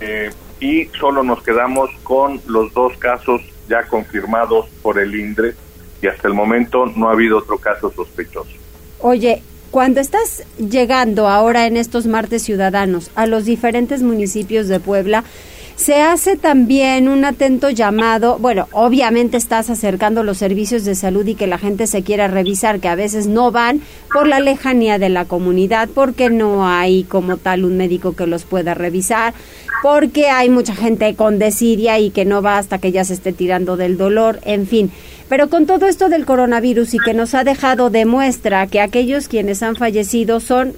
[0.00, 5.54] Eh, y solo nos quedamos con los dos casos ya confirmados por el INDRE
[6.02, 8.50] y hasta el momento no ha habido otro caso sospechoso.
[9.00, 15.24] Oye, cuando estás llegando ahora en estos martes ciudadanos a los diferentes municipios de Puebla,
[15.80, 21.36] se hace también un atento llamado, bueno, obviamente estás acercando los servicios de salud y
[21.36, 23.80] que la gente se quiera revisar, que a veces no van
[24.12, 28.44] por la lejanía de la comunidad, porque no hay como tal un médico que los
[28.44, 29.32] pueda revisar,
[29.82, 33.32] porque hay mucha gente con desidia y que no va hasta que ya se esté
[33.32, 34.90] tirando del dolor, en fin.
[35.30, 39.28] Pero con todo esto del coronavirus y que nos ha dejado de muestra que aquellos
[39.28, 40.74] quienes han fallecido son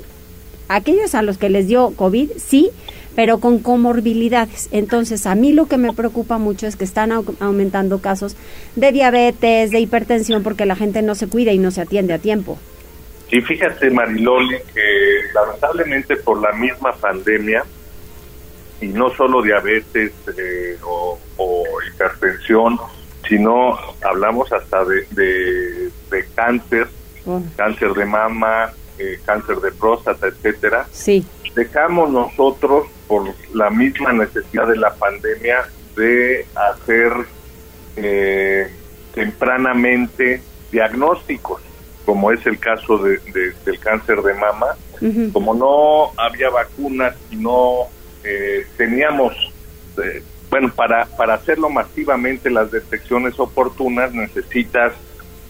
[0.68, 2.70] aquellos a los que les dio COVID, sí,
[3.16, 4.68] pero con comorbilidades.
[4.70, 8.36] Entonces, a mí lo que me preocupa mucho es que están aumentando casos
[8.76, 12.18] de diabetes, de hipertensión, porque la gente no se cuida y no se atiende a
[12.18, 12.58] tiempo.
[13.30, 17.64] Sí, fíjate, Mariloli, que lamentablemente por la misma pandemia,
[18.82, 21.18] y no solo diabetes eh, o,
[21.88, 22.78] hipertensión,
[23.28, 26.88] sino hablamos hasta de, de, cáncer,
[27.26, 27.40] oh.
[27.56, 30.87] cáncer de mama, eh, cáncer de próstata, etcétera.
[30.92, 31.24] Sí.
[31.54, 37.12] Dejamos nosotros por la misma necesidad de la pandemia de hacer
[37.96, 38.70] eh,
[39.14, 41.61] tempranamente diagnósticos,
[42.04, 43.18] como es el caso de,
[43.64, 44.68] del cáncer de mama.
[45.32, 47.88] Como no había vacunas y no
[48.22, 49.32] eh, teníamos,
[50.02, 54.92] eh, bueno, para, para hacerlo masivamente las detecciones oportunas necesitas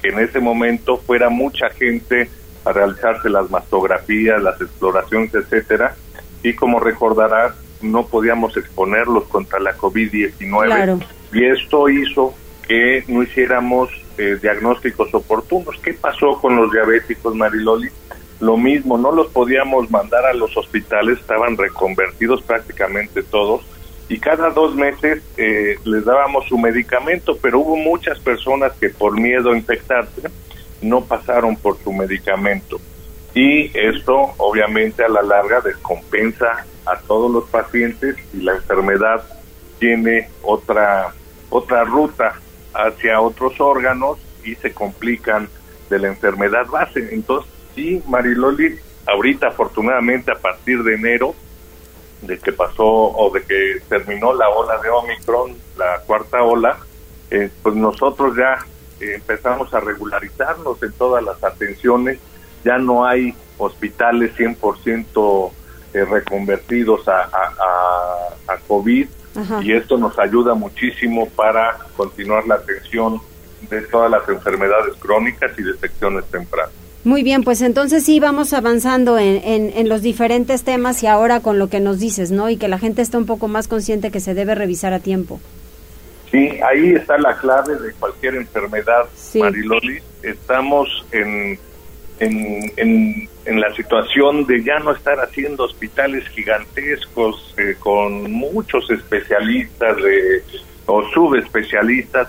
[0.00, 2.30] que en ese momento fuera mucha gente
[2.64, 5.96] a realizarse las mastografías, las exploraciones, etcétera,
[6.44, 12.32] y como recordarás, no podíamos exponerlos contra la COVID-19 y esto hizo
[12.68, 15.80] que no hiciéramos eh, diagnósticos oportunos.
[15.82, 17.88] ¿Qué pasó con los diabéticos, Mariloli?
[18.38, 23.64] Lo mismo, no los podíamos mandar a los hospitales, estaban reconvertidos prácticamente todos
[24.08, 29.18] y cada dos meses eh, les dábamos su medicamento, pero hubo muchas personas que por
[29.18, 30.28] miedo a infectarse
[30.80, 32.80] no pasaron por su medicamento
[33.34, 39.22] y esto obviamente a la larga descompensa a todos los pacientes y la enfermedad
[39.78, 41.14] tiene otra
[41.48, 42.34] otra ruta
[42.74, 45.48] hacia otros órganos y se complican
[45.90, 47.08] de la enfermedad base.
[47.12, 51.34] Entonces, sí, Mariloli, ahorita afortunadamente a partir de enero,
[52.22, 56.78] de que pasó o de que terminó la ola de Omicron, la cuarta ola,
[57.30, 58.58] eh, pues nosotros ya
[59.00, 62.18] empezamos a regularizarnos en todas las atenciones
[62.64, 65.50] ya no hay hospitales 100%
[65.94, 69.06] eh, reconvertidos a, a, COVID
[69.62, 73.20] y esto nos ayuda muchísimo para continuar la atención
[73.68, 76.72] de todas las enfermedades crónicas y detecciones tempranas.
[77.04, 81.40] Muy bien, pues entonces sí vamos avanzando en, en, en, los diferentes temas y ahora
[81.40, 82.48] con lo que nos dices, ¿no?
[82.48, 85.40] Y que la gente esté un poco más consciente que se debe revisar a tiempo.
[86.32, 89.98] Sí, ahí está la clave de cualquier enfermedad, Mariloli.
[90.22, 91.58] Estamos en,
[92.20, 99.96] en, en, la situación de ya no estar haciendo hospitales gigantescos eh, con muchos especialistas
[99.96, 100.42] de,
[100.86, 102.28] o subespecialistas,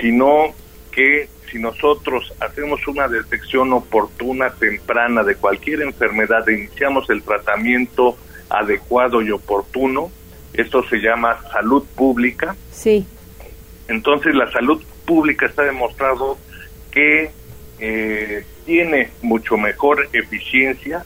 [0.00, 0.46] sino
[0.90, 8.18] que si nosotros hacemos una detección oportuna, temprana de cualquier enfermedad, iniciamos el tratamiento
[8.50, 10.10] adecuado y oportuno,
[10.52, 12.56] esto se llama salud pública.
[12.72, 13.06] Sí.
[13.86, 16.38] Entonces la salud pública está demostrado
[16.90, 17.30] que
[17.78, 21.04] eh, tiene mucho mejor eficiencia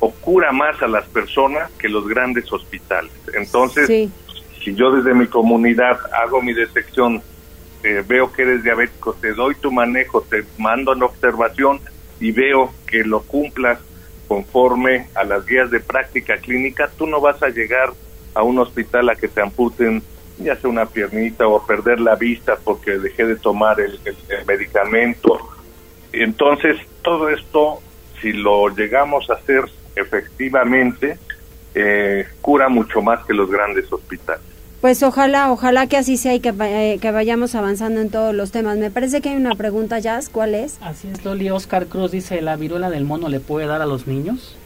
[0.00, 3.12] o cura más a las personas que los grandes hospitales.
[3.34, 4.10] Entonces,
[4.64, 7.22] si yo desde mi comunidad hago mi detección,
[7.86, 11.80] eh, veo que eres diabético, te doy tu manejo, te mando la observación
[12.18, 13.78] y veo que lo cumplas
[14.26, 17.92] conforme a las guías de práctica clínica, tú no vas a llegar
[18.34, 20.02] a un hospital a que te amputen
[20.38, 23.98] ya sea una piernita o perder la vista porque dejé de tomar el,
[24.46, 25.38] medicamento.
[26.12, 27.80] Entonces, todo esto,
[28.20, 31.18] si lo llegamos a hacer efectivamente,
[31.74, 34.44] eh, cura mucho más que los grandes hospitales.
[34.80, 38.52] Pues ojalá, ojalá que así sea y que, eh, que vayamos avanzando en todos los
[38.52, 38.76] temas.
[38.76, 40.78] Me parece que hay una pregunta, Jazz, ¿cuál es?
[40.80, 41.50] Así es, Loli.
[41.50, 44.56] Oscar Cruz dice, ¿la viruela del mono le puede dar a los niños?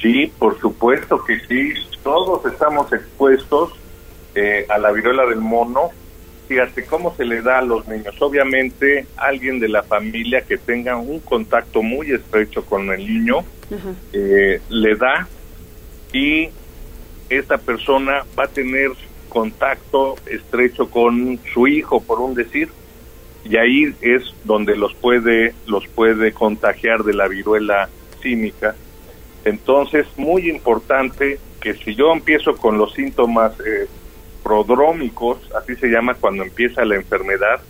[0.00, 1.72] Sí, por supuesto que sí.
[2.02, 3.72] Todos estamos expuestos
[4.34, 5.90] eh, a la viruela del mono.
[6.48, 8.14] Fíjate cómo se le da a los niños.
[8.20, 13.44] Obviamente, alguien de la familia que tenga un contacto muy estrecho con el niño
[14.12, 15.26] eh, le da
[16.12, 16.50] y
[17.30, 18.90] esta persona va a tener
[19.34, 22.68] contacto estrecho con su hijo, por un decir,
[23.44, 27.90] y ahí es donde los puede los puede contagiar de la viruela
[28.22, 28.76] cínica.
[29.44, 33.88] Entonces, muy importante que si yo empiezo con los síntomas eh,
[34.42, 37.60] prodrómicos, así se llama cuando empieza la enfermedad,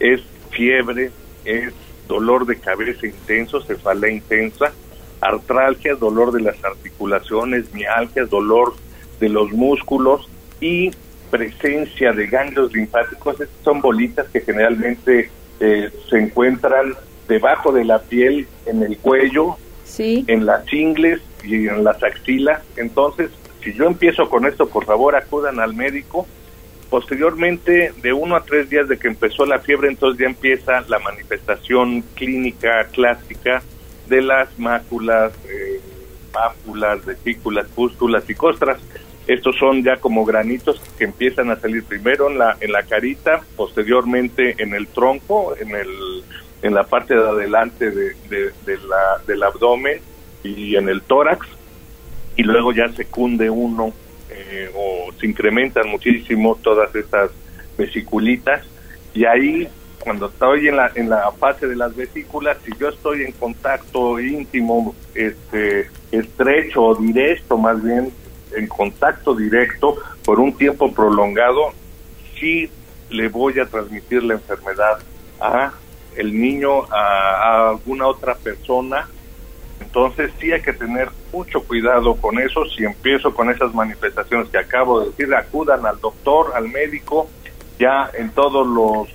[0.00, 1.10] es fiebre,
[1.44, 1.72] es
[2.08, 4.72] dolor de cabeza intenso, cefalea intensa,
[5.20, 8.74] artralgia, dolor de las articulaciones, mialgia, dolor
[9.20, 10.28] de los músculos
[10.60, 10.90] y
[11.30, 13.40] presencia de ganglios linfáticos.
[13.40, 16.94] Estas son bolitas que generalmente eh, se encuentran
[17.28, 19.56] debajo de la piel, en el cuello,
[19.98, 22.62] en las ingles y en las axilas.
[22.76, 23.30] Entonces,
[23.62, 26.26] si yo empiezo con esto, por favor acudan al médico.
[26.88, 30.98] Posteriormente, de uno a tres días de que empezó la fiebre, entonces ya empieza la
[30.98, 33.62] manifestación clínica clásica
[34.08, 35.80] de las máculas, eh,
[36.32, 38.80] pápulas, vesículas, pústulas y costras.
[39.30, 43.40] Estos son ya como granitos que empiezan a salir primero en la, en la carita,
[43.54, 46.24] posteriormente en el tronco, en, el,
[46.62, 50.00] en la parte de adelante de, de la, del abdomen
[50.42, 51.46] y en el tórax
[52.34, 53.92] y luego ya se cunde uno
[54.30, 57.30] eh, o se incrementan muchísimo todas estas
[57.78, 58.66] vesiculitas
[59.14, 59.68] y ahí
[60.00, 64.18] cuando estoy en la en la fase de las vesículas si yo estoy en contacto
[64.18, 68.10] íntimo este estrecho o directo más bien
[68.56, 71.72] en contacto directo por un tiempo prolongado
[72.38, 72.70] sí
[73.10, 74.98] le voy a transmitir la enfermedad
[75.40, 75.72] a
[76.16, 79.08] el niño a alguna otra persona
[79.80, 82.64] entonces sí hay que tener mucho cuidado con eso.
[82.76, 87.28] Si empiezo con esas manifestaciones que acabo de decir, acudan al doctor, al médico,
[87.78, 89.08] ya en todos los,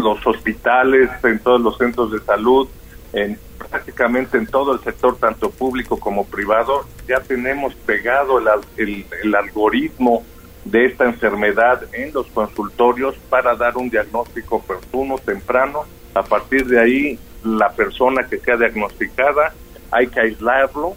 [0.00, 2.68] los hospitales, en todos los centros de salud,
[3.12, 8.38] en prácticamente en todo el sector, tanto público como privado, ya tenemos pegado
[8.76, 10.24] el, el algoritmo
[10.64, 15.84] de esta enfermedad en los consultorios para dar un diagnóstico oportuno, temprano.
[16.14, 19.54] A partir de ahí la persona que sea diagnosticada,
[19.90, 20.96] hay que aislarlo,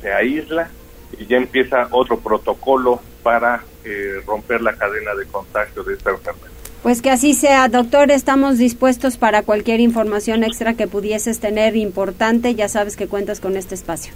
[0.00, 0.70] se aísla
[1.18, 6.53] y ya empieza otro protocolo para eh, romper la cadena de contagio de esta enfermedad.
[6.84, 12.54] Pues que así sea, doctor, estamos dispuestos para cualquier información extra que pudieses tener importante,
[12.54, 14.12] ya sabes que cuentas con este espacio.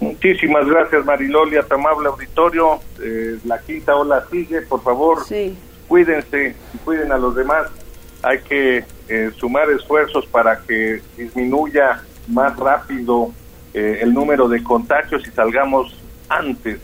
[0.00, 5.24] Muchísimas gracias Marilolia, tu amable auditorio, eh, la quinta ola sigue, por favor,
[5.86, 7.68] cuídense y cuiden a los demás.
[8.24, 13.30] Hay que eh, sumar esfuerzos para que disminuya más rápido
[13.72, 15.96] eh, el número de contagios y salgamos
[16.28, 16.80] antes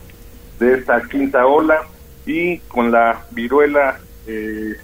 [0.57, 1.81] de esta quinta ola.
[2.25, 4.75] Y con la viruela eh,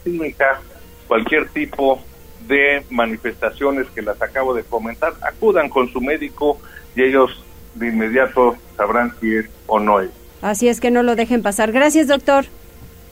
[1.08, 2.02] cualquier tipo
[2.48, 6.60] de manifestaciones que las acabo de comentar, acudan con su médico
[6.96, 7.44] y ellos
[7.76, 10.10] de inmediato sabrán si es o no es.
[10.42, 11.72] Así es que no lo dejen pasar.
[11.72, 12.46] Gracias, doctor.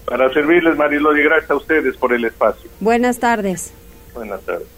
[0.05, 2.69] Para servirles, Mariló, y gracias a ustedes por el espacio.
[2.79, 3.73] Buenas tardes.
[4.13, 4.74] Buenas tardes.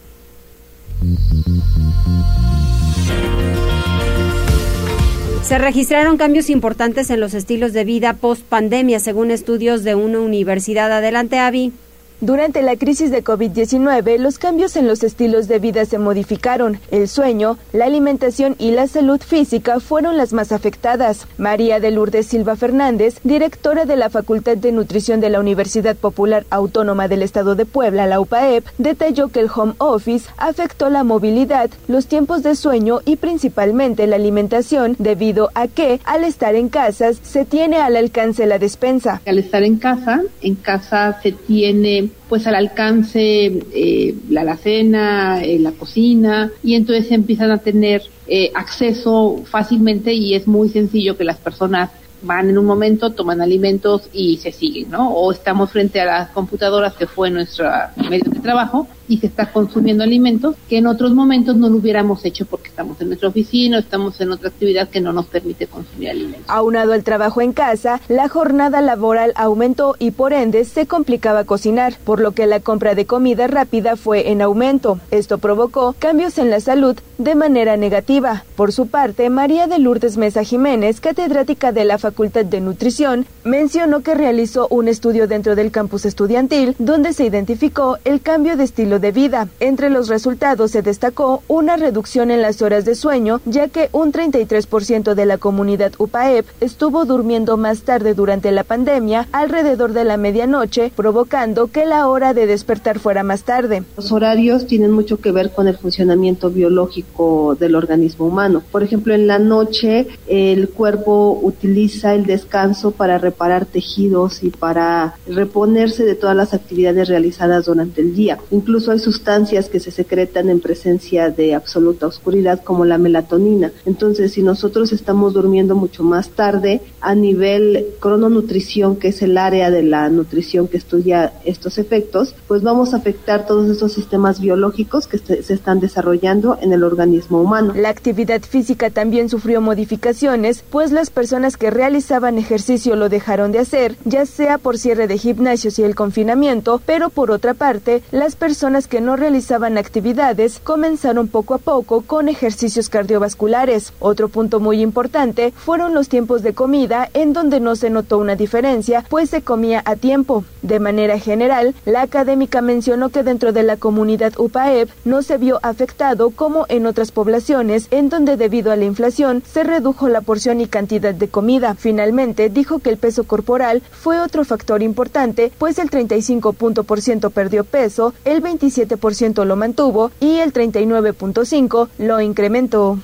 [5.47, 10.19] Se registraron cambios importantes en los estilos de vida post pandemia, según estudios de una
[10.19, 10.91] universidad.
[10.91, 11.71] Adelante, Avi.
[12.19, 16.79] Durante la crisis de COVID-19, los cambios en los estilos de vida se modificaron.
[16.89, 21.27] El sueño, la alimentación y la salud física fueron las más afectadas.
[21.37, 26.47] María de Lourdes Silva Fernández, directora de la Facultad de Nutrición de la Universidad Popular
[26.49, 31.69] Autónoma del Estado de Puebla, la UPAEP, detalló que el home office afectó la movilidad,
[31.87, 37.19] los tiempos de sueño y principalmente la alimentación, debido a que, al estar en casas,
[37.21, 39.21] se tiene al alcance la despensa.
[39.27, 45.59] Al estar en casa, en casa se tiene pues al alcance eh, la alacena, eh,
[45.59, 51.23] la cocina y entonces empiezan a tener eh, acceso fácilmente y es muy sencillo que
[51.23, 51.89] las personas
[52.21, 55.11] van en un momento, toman alimentos y se siguen, ¿no?
[55.11, 57.69] O estamos frente a las computadoras que fue nuestro
[58.09, 62.23] medio de trabajo y se está consumiendo alimentos que en otros momentos no lo hubiéramos
[62.25, 65.67] hecho porque estamos en nuestra oficina o estamos en otra actividad que no nos permite
[65.67, 66.45] consumir alimentos.
[66.47, 71.97] Aunado al trabajo en casa, la jornada laboral aumentó y por ende se complicaba cocinar,
[72.03, 74.99] por lo que la compra de comida rápida fue en aumento.
[75.11, 78.43] Esto provocó cambios en la salud de manera negativa.
[78.55, 84.01] Por su parte, María de Lourdes Mesa Jiménez, catedrática de la Facultad de Nutrición, mencionó
[84.01, 88.96] que realizó un estudio dentro del campus estudiantil donde se identificó el cambio de estilo
[88.99, 89.47] de vida.
[89.59, 94.11] Entre los resultados se destacó una reducción en las horas de sueño, ya que un
[94.11, 100.17] 33% de la comunidad UPAEP estuvo durmiendo más tarde durante la pandemia, alrededor de la
[100.17, 103.83] medianoche, provocando que la hora de despertar fuera más tarde.
[103.95, 108.63] Los horarios tienen mucho que ver con el funcionamiento biológico del organismo humano.
[108.71, 115.15] Por ejemplo, en la noche el cuerpo utiliza el descanso para reparar tejidos y para
[115.27, 118.37] reponerse de todas las actividades realizadas durante el día.
[118.51, 123.71] Incluso hay sustancias que se secretan en presencia de absoluta oscuridad como la melatonina.
[123.85, 129.71] Entonces, si nosotros estamos durmiendo mucho más tarde, a nivel crononutrición, que es el área
[129.71, 135.07] de la nutrición que estudia estos efectos, pues vamos a afectar todos esos sistemas biológicos
[135.07, 137.73] que se están desarrollando en el organismo humano.
[137.75, 143.59] La actividad física también sufrió modificaciones, pues las personas que realizaban ejercicio lo dejaron de
[143.59, 148.35] hacer, ya sea por cierre de gimnasios y el confinamiento, pero por otra parte, las
[148.35, 153.93] personas que no realizaban actividades comenzaron poco a poco con ejercicios cardiovasculares.
[153.99, 158.35] Otro punto muy importante fueron los tiempos de comida en donde no se notó una
[158.35, 160.43] diferencia, pues se comía a tiempo.
[160.61, 165.59] De manera general, la académica mencionó que dentro de la comunidad UPAEP no se vio
[165.63, 170.61] afectado como en otras poblaciones en donde debido a la inflación se redujo la porción
[170.61, 171.73] y cantidad de comida.
[171.75, 178.13] Finalmente, dijo que el peso corporal fue otro factor importante, pues el 35% perdió peso,
[178.25, 182.97] el 25 27% lo mantuvo y el 39.5% lo incrementó.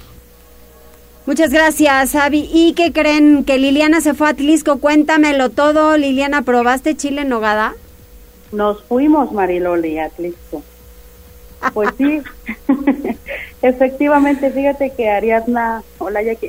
[1.25, 2.49] Muchas gracias, Avi.
[2.51, 3.45] ¿Y qué creen?
[3.45, 4.79] Que Liliana se fue a Atlisco.
[4.79, 5.97] Cuéntamelo todo.
[5.97, 7.75] Liliana, ¿probaste chile en nogada?
[8.51, 10.63] Nos fuimos, Mariloli, a Atlisco.
[11.73, 12.21] Pues sí,
[13.61, 15.81] efectivamente, fíjate que Ariadna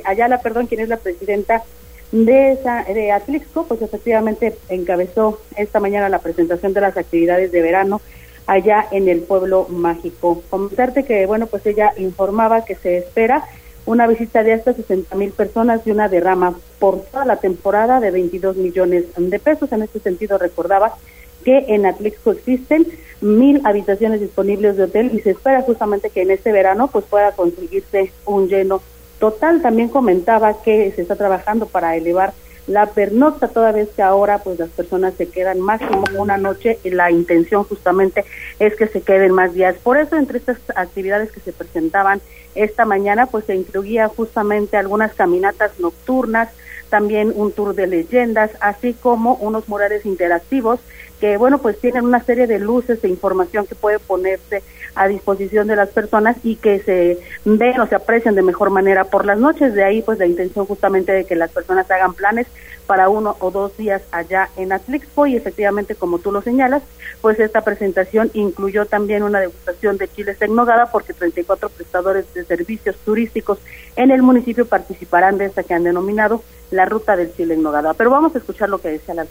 [0.03, 1.63] Ayala, perdón, quien es la presidenta
[2.11, 7.61] de, esa, de Atlixco, pues efectivamente encabezó esta mañana la presentación de las actividades de
[7.61, 8.01] verano
[8.47, 10.41] allá en el pueblo mágico.
[10.49, 13.45] Comentarte que, bueno, pues ella informaba que se espera
[13.85, 18.11] una visita de hasta 60 mil personas y una derrama por toda la temporada de
[18.11, 19.71] 22 millones de pesos.
[19.71, 20.95] En este sentido, recordaba
[21.43, 22.87] que en Atlixco existen
[23.21, 27.31] mil habitaciones disponibles de hotel y se espera justamente que en este verano pues pueda
[27.33, 28.81] conseguirse un lleno
[29.19, 29.61] total.
[29.61, 32.33] También comentaba que se está trabajando para elevar
[32.67, 36.89] la pernocta, toda vez que ahora pues las personas se quedan máximo una noche y
[36.89, 38.25] la intención justamente
[38.59, 39.75] es que se queden más días.
[39.83, 42.21] Por eso entre estas actividades que se presentaban
[42.55, 46.49] esta mañana pues se incluía justamente algunas caminatas nocturnas,
[46.89, 50.79] también un tour de leyendas, así como unos murales interactivos
[51.25, 54.61] que bueno pues tienen una serie de luces e información que puede ponerse
[54.93, 59.05] a disposición de las personas y que se ven o se aprecian de mejor manera
[59.05, 59.73] por las noches.
[59.73, 62.45] De ahí, pues, la intención justamente de que las personas hagan planes
[62.85, 66.83] para uno o dos días allá en Atlixco y efectivamente, como tú lo señalas,
[67.21, 72.45] pues esta presentación incluyó también una degustación de chiles en nogada porque 34 prestadores de
[72.45, 73.57] servicios turísticos
[73.95, 77.95] en el municipio participarán de esta que han denominado la ruta del chile en nogada.
[77.95, 79.25] Pero vamos a escuchar lo que decía la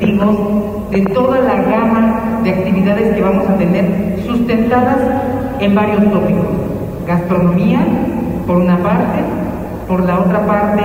[0.00, 4.96] de toda la gama de actividades que vamos a tener sustentadas
[5.60, 6.46] en varios tópicos.
[7.06, 7.80] Gastronomía,
[8.46, 9.18] por una parte,
[9.86, 10.82] por la otra parte,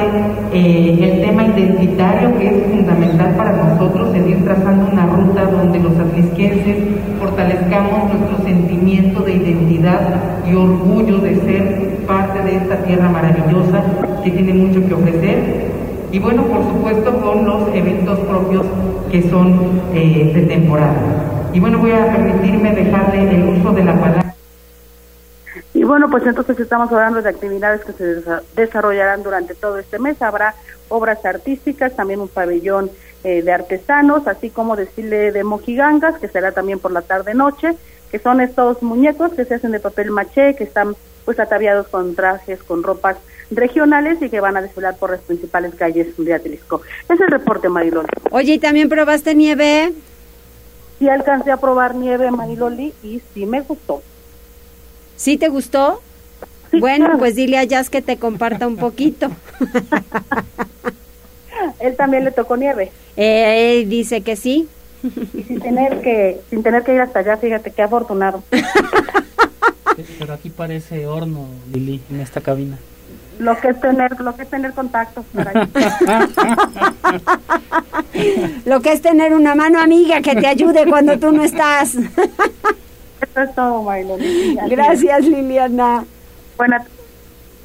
[0.51, 5.79] eh, el tema identitario que es fundamental para nosotros, en ir trazando una ruta donde
[5.79, 6.75] los atlisquenses
[7.19, 10.01] fortalezcamos nuestro sentimiento de identidad
[10.45, 13.81] y orgullo de ser parte de esta tierra maravillosa
[14.23, 15.84] que tiene mucho que ofrecer.
[16.11, 18.65] Y bueno, por supuesto, con los eventos propios
[19.11, 21.49] que son eh, de temporada.
[21.53, 24.35] Y bueno, voy a permitirme dejarle el uso de la palabra.
[25.73, 28.21] Y bueno, pues entonces estamos hablando de actividades que se
[28.55, 30.21] desarrollarán durante todo este mes.
[30.21, 30.55] Habrá
[30.89, 32.89] obras artísticas, también un pabellón
[33.23, 37.75] eh, de artesanos, así como desfile de mojigangas, que será también por la tarde-noche,
[38.11, 40.95] que son estos muñecos que se hacen de papel maché, que están
[41.25, 43.17] pues ataviados con trajes, con ropas
[43.51, 46.81] regionales y que van a desfilar por las principales calles de Atlisco.
[47.09, 48.07] Es el reporte, Mariloli.
[48.31, 49.93] Oye, ¿y también probaste nieve?
[50.99, 54.01] Sí, alcancé a probar nieve, Mariloli, y sí me gustó.
[55.15, 56.01] ¿Sí te gustó?
[56.79, 59.31] bueno, pues dile a Jazz que te comparta un poquito.
[61.79, 62.91] Él también le tocó nieve.
[63.15, 64.67] Eh, dice que sí.
[65.33, 68.43] Y sin tener que, sin tener que ir hasta allá, fíjate qué afortunado.
[70.19, 72.77] Pero aquí parece horno, Lili, en esta cabina.
[73.39, 75.25] Lo que es tener, lo que es tener contactos.
[78.65, 81.95] lo que es tener una mano amiga que te ayude cuando tú no estás.
[81.95, 83.85] Eso es todo,
[84.69, 86.05] Gracias, Liliana.
[86.57, 86.87] Buenas.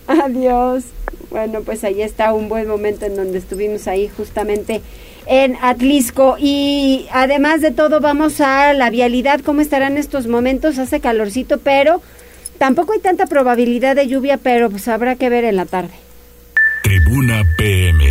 [0.07, 0.85] Adiós.
[1.31, 4.83] Bueno, pues ahí está un buen momento en donde estuvimos ahí justamente
[5.27, 6.37] en Atlisco.
[6.39, 9.41] Y además de todo, vamos a la vialidad.
[9.41, 10.79] ¿Cómo estarán estos momentos?
[10.79, 12.03] Hace calorcito, pero
[12.61, 15.95] tampoco hay tanta probabilidad de lluvia, pero pues habrá que ver en la tarde.
[16.83, 18.05] Tribuna PM.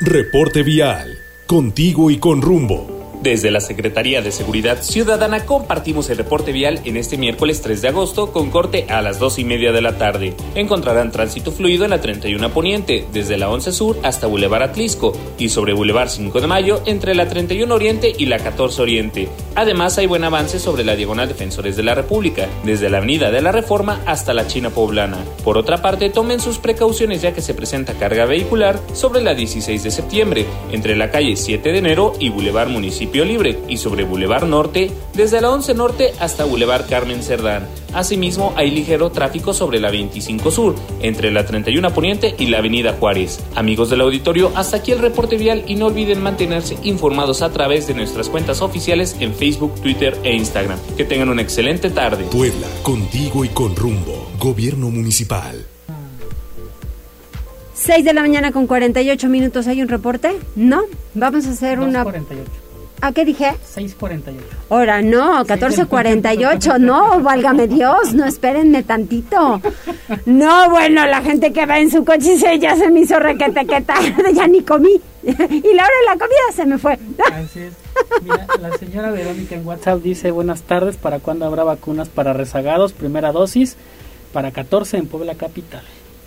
[0.00, 1.16] Reporte vial.
[1.46, 2.93] Contigo y con rumbo.
[3.24, 7.88] Desde la Secretaría de Seguridad Ciudadana compartimos el reporte vial en este miércoles 3 de
[7.88, 10.34] agosto con corte a las 2 y media de la tarde.
[10.54, 15.48] Encontrarán tránsito fluido en la 31 Poniente, desde la 11 Sur hasta Boulevard Atlisco y
[15.48, 19.30] sobre Boulevard 5 de Mayo entre la 31 Oriente y la 14 Oriente.
[19.54, 23.40] Además hay buen avance sobre la Diagonal Defensores de la República, desde la Avenida de
[23.40, 25.24] la Reforma hasta la China Poblana.
[25.44, 29.82] Por otra parte, tomen sus precauciones ya que se presenta carga vehicular sobre la 16
[29.82, 32.68] de septiembre, entre la calle 7 de enero y Boulevard
[33.22, 37.68] Libre y sobre Boulevard Norte desde la 11 Norte hasta Boulevard Carmen Cerdán.
[37.92, 42.94] Asimismo, hay ligero tráfico sobre la 25 Sur, entre la 31 Poniente y la Avenida
[42.98, 43.38] Juárez.
[43.54, 47.86] Amigos del auditorio, hasta aquí el reporte vial y no olviden mantenerse informados a través
[47.86, 50.78] de nuestras cuentas oficiales en Facebook, Twitter e Instagram.
[50.96, 52.24] Que tengan una excelente tarde.
[52.24, 54.30] Puebla, contigo y con rumbo.
[54.40, 55.66] Gobierno Municipal.
[57.74, 59.66] 6 de la mañana con 48 minutos.
[59.66, 60.36] ¿Hay un reporte?
[60.56, 60.84] No.
[61.14, 62.04] Vamos a hacer una.
[63.04, 63.08] 48.
[63.08, 63.52] ¿A qué dije?
[63.74, 64.34] 6.48.
[64.70, 69.60] Ahora, no, 14.48, no, válgame Dios, no espérenme tantito.
[70.26, 73.66] No, bueno, la gente que va en su coche dice, ya se me hizo requete
[73.66, 75.00] que tarde, ya ni comí.
[75.22, 76.98] Y la hora de la comida se me fue.
[77.32, 77.72] Así es.
[78.22, 82.92] Mira, la señora Verónica en WhatsApp dice, buenas tardes, ¿para cuándo habrá vacunas para rezagados?
[82.92, 83.76] Primera dosis
[84.32, 85.82] para 14 en Puebla Capital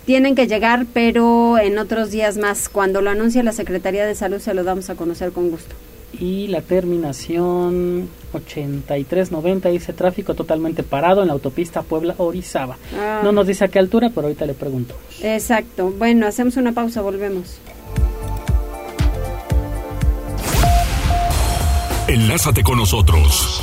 [0.06, 2.70] tienen que llegar, pero en otros días más.
[2.70, 5.74] Cuando lo anuncie la Secretaría de Salud se lo damos a conocer con gusto
[6.12, 12.76] y la terminación 8390 dice tráfico totalmente parado en la autopista Puebla-Orizaba.
[12.96, 13.20] Ah.
[13.22, 14.94] No nos dice a qué altura, pero ahorita le pregunto.
[15.22, 15.92] Exacto.
[15.98, 17.58] Bueno, hacemos una pausa, volvemos.
[22.08, 23.60] Enlázate con nosotros.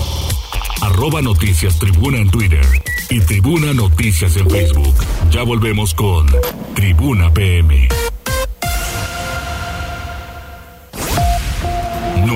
[0.82, 2.66] Arroba Noticias Tribuna en Twitter
[3.10, 4.94] y Tribuna Noticias en Facebook.
[5.32, 6.28] Ya volvemos con
[6.76, 7.88] Tribuna PM.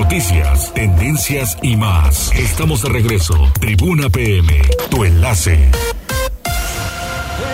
[0.00, 2.32] Noticias, tendencias y más.
[2.32, 3.34] Estamos de regreso.
[3.60, 5.70] Tribuna PM, tu enlace.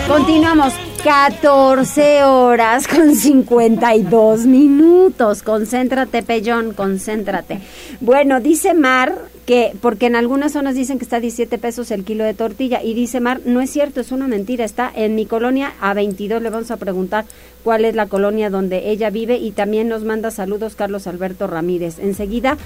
[0.07, 0.73] Continuamos
[1.03, 5.43] 14 horas con 52 minutos.
[5.43, 7.59] Concéntrate, Pellón, concéntrate.
[8.01, 12.03] Bueno, dice Mar que, porque en algunas zonas dicen que está a 17 pesos el
[12.03, 15.25] kilo de tortilla, y dice Mar, no es cierto, es una mentira, está en mi
[15.25, 16.41] colonia a 22.
[16.41, 17.25] Le vamos a preguntar
[17.63, 21.99] cuál es la colonia donde ella vive y también nos manda saludos Carlos Alberto Ramírez.
[21.99, 22.57] Enseguida,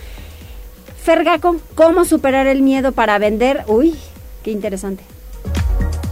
[1.03, 3.63] Fergaco, ¿cómo superar el miedo para vender?
[3.67, 3.95] Uy,
[4.43, 5.10] qué interesante.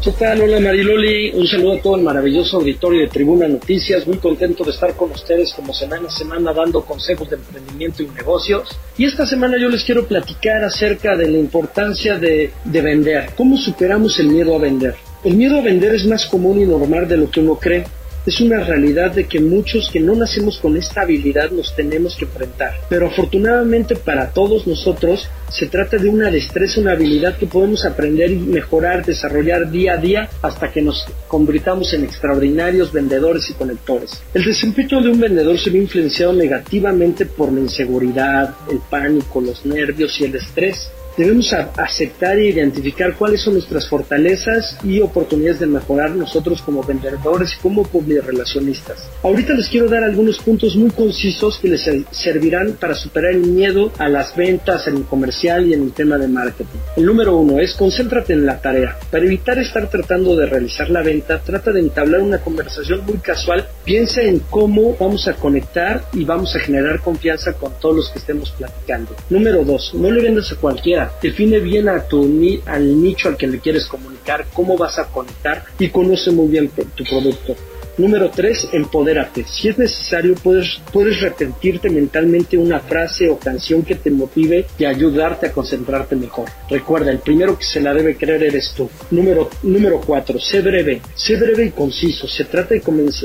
[0.01, 0.39] ¿Qué tal?
[0.39, 4.71] Hola Mariloli, un saludo a todo el maravilloso auditorio de Tribuna Noticias, muy contento de
[4.71, 8.79] estar con ustedes como semana a semana dando consejos de emprendimiento y negocios.
[8.97, 13.57] Y esta semana yo les quiero platicar acerca de la importancia de, de vender, cómo
[13.57, 14.95] superamos el miedo a vender.
[15.25, 17.83] El miedo a vender es más común y normal de lo que uno cree
[18.29, 22.25] es una realidad de que muchos que no nacemos con esta habilidad nos tenemos que
[22.25, 22.75] enfrentar.
[22.87, 28.29] Pero afortunadamente para todos nosotros se trata de una destreza, una habilidad que podemos aprender
[28.29, 34.21] y mejorar, desarrollar día a día hasta que nos convirtamos en extraordinarios vendedores y conectores.
[34.31, 39.65] El desempeño de un vendedor se ve influenciado negativamente por la inseguridad, el pánico, los
[39.65, 45.67] nervios y el estrés debemos aceptar e identificar cuáles son nuestras fortalezas y oportunidades de
[45.67, 47.87] mejorar nosotros como vendedores y como
[48.23, 49.09] relacionistas.
[49.21, 53.91] Ahorita les quiero dar algunos puntos muy concisos que les servirán para superar el miedo
[53.97, 56.79] a las ventas en el comercial y en el tema de marketing.
[56.95, 58.97] El número uno es concéntrate en la tarea.
[59.11, 63.67] Para evitar estar tratando de realizar la venta, trata de entablar una conversación muy casual.
[63.83, 68.19] Piensa en cómo vamos a conectar y vamos a generar confianza con todos los que
[68.19, 69.13] estemos platicando.
[69.29, 71.08] Número dos, no le vendas a cualquiera.
[71.21, 72.23] Define bien a tu
[72.65, 76.69] al nicho al que le quieres comunicar, cómo vas a conectar y conoce muy bien
[76.69, 77.55] tu producto.
[77.99, 79.43] Número 3, empodérate.
[79.43, 84.85] Si es necesario, puedes, puedes repetirte mentalmente una frase o canción que te motive y
[84.85, 86.47] ayudarte a concentrarte mejor.
[86.69, 88.89] Recuerda, el primero que se la debe creer eres tú.
[89.11, 91.01] Número, número 4, sé breve.
[91.13, 92.25] Sé breve y conciso.
[92.25, 92.81] Se trata de,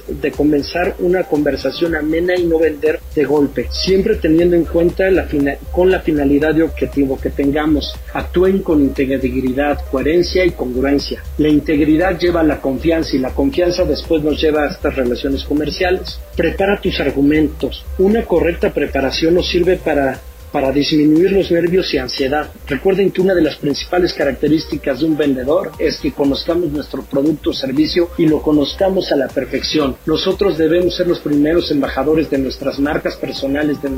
[0.08, 3.68] de comenzar una conversación amena y no vender de golpe.
[3.70, 5.28] Siempre teniendo en cuenta la
[5.70, 7.94] con la finalidad de objetivo que tengamos.
[8.12, 11.22] Actúen con integridad, coherencia y congruencia.
[11.38, 16.18] La integridad lleva a la confianza y la confianza después nos lleva estas relaciones comerciales.
[16.36, 17.84] Prepara tus argumentos.
[17.98, 20.20] Una correcta preparación nos sirve para
[20.54, 22.48] para disminuir los nervios y ansiedad.
[22.68, 27.50] Recuerden que una de las principales características de un vendedor es que conozcamos nuestro producto
[27.50, 29.96] o servicio y lo conozcamos a la perfección.
[30.06, 33.90] Nosotros debemos ser los primeros embajadores de nuestras marcas personales, de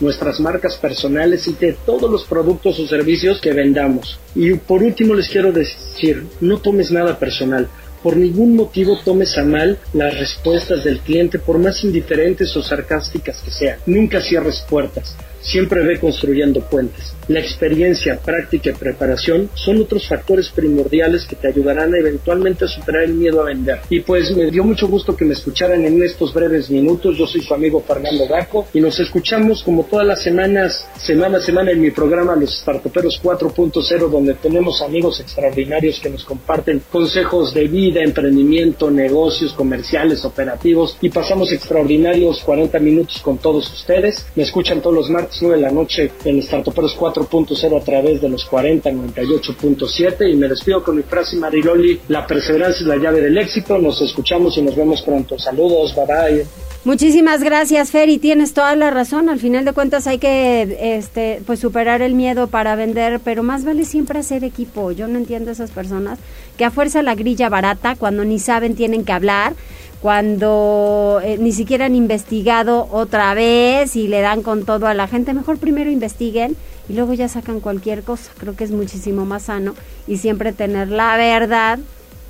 [0.00, 4.20] nuestras marcas personales y de todos los productos o servicios que vendamos.
[4.34, 7.70] Y por último les quiero decir, no tomes nada personal.
[8.02, 13.40] Por ningún motivo tomes a mal las respuestas del cliente, por más indiferentes o sarcásticas
[13.42, 13.78] que sean.
[13.86, 17.14] Nunca cierres puertas siempre ve construyendo puentes.
[17.28, 23.04] La experiencia, práctica y preparación son otros factores primordiales que te ayudarán eventualmente a superar
[23.04, 23.80] el miedo a vender.
[23.90, 27.16] Y pues me dio mucho gusto que me escucharan en estos breves minutos.
[27.16, 31.40] Yo soy su amigo Fernando Gaco y nos escuchamos como todas las semanas, semana a
[31.40, 37.54] semana en mi programa Los Startuperos 4.0 donde tenemos amigos extraordinarios que nos comparten consejos
[37.54, 44.26] de vida, emprendimiento, negocios, comerciales, operativos y pasamos extraordinarios 40 minutos con todos ustedes.
[44.34, 48.28] Me escuchan todos los martes 9 de la noche en Startuperos 4.0 a través de
[48.28, 53.20] los 40 98.7 y me despido con mi frase Mariloli, la perseverancia es la llave
[53.20, 55.38] del éxito, nos escuchamos y nos vemos pronto.
[55.38, 56.46] Saludos, bye bye.
[56.84, 59.28] Muchísimas gracias, Fer, y tienes toda la razón.
[59.28, 63.64] Al final de cuentas hay que este, pues superar el miedo para vender, pero más
[63.64, 64.90] vale siempre hacer equipo.
[64.90, 66.18] Yo no entiendo a esas personas
[66.56, 69.54] que a fuerza la grilla barata, cuando ni saben tienen que hablar,
[70.02, 75.06] cuando eh, ni siquiera han investigado otra vez y le dan con todo a la
[75.06, 76.56] gente, mejor primero investiguen
[76.88, 78.32] y luego ya sacan cualquier cosa.
[78.36, 79.76] Creo que es muchísimo más sano
[80.08, 81.78] y siempre tener la verdad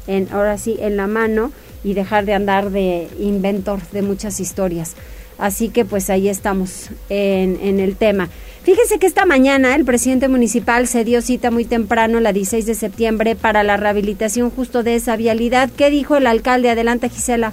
[0.06, 1.50] en ahora sí en la mano
[1.82, 4.94] y dejar de andar de inventor de muchas historias.
[5.38, 8.28] Así que pues ahí estamos en, en el tema.
[8.62, 12.74] Fíjese que esta mañana el presidente municipal se dio cita muy temprano, la 16 de
[12.74, 15.68] septiembre, para la rehabilitación justo de esa vialidad.
[15.76, 16.70] ¿Qué dijo el alcalde?
[16.70, 17.52] Adelante, Gisela.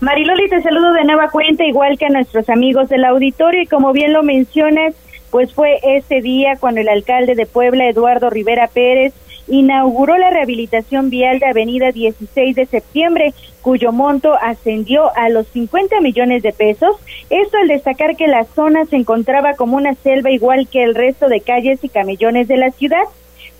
[0.00, 3.92] Mariloli, te saludo de nueva cuenta, igual que a nuestros amigos del auditorio, y como
[3.92, 4.94] bien lo mencionas,
[5.30, 9.12] pues fue ese día cuando el alcalde de Puebla, Eduardo Rivera Pérez,
[9.48, 16.00] inauguró la rehabilitación vial de Avenida 16 de septiembre, cuyo monto ascendió a los 50
[16.00, 16.96] millones de pesos.
[17.30, 21.28] Esto al destacar que la zona se encontraba como una selva igual que el resto
[21.28, 23.04] de calles y camellones de la ciudad.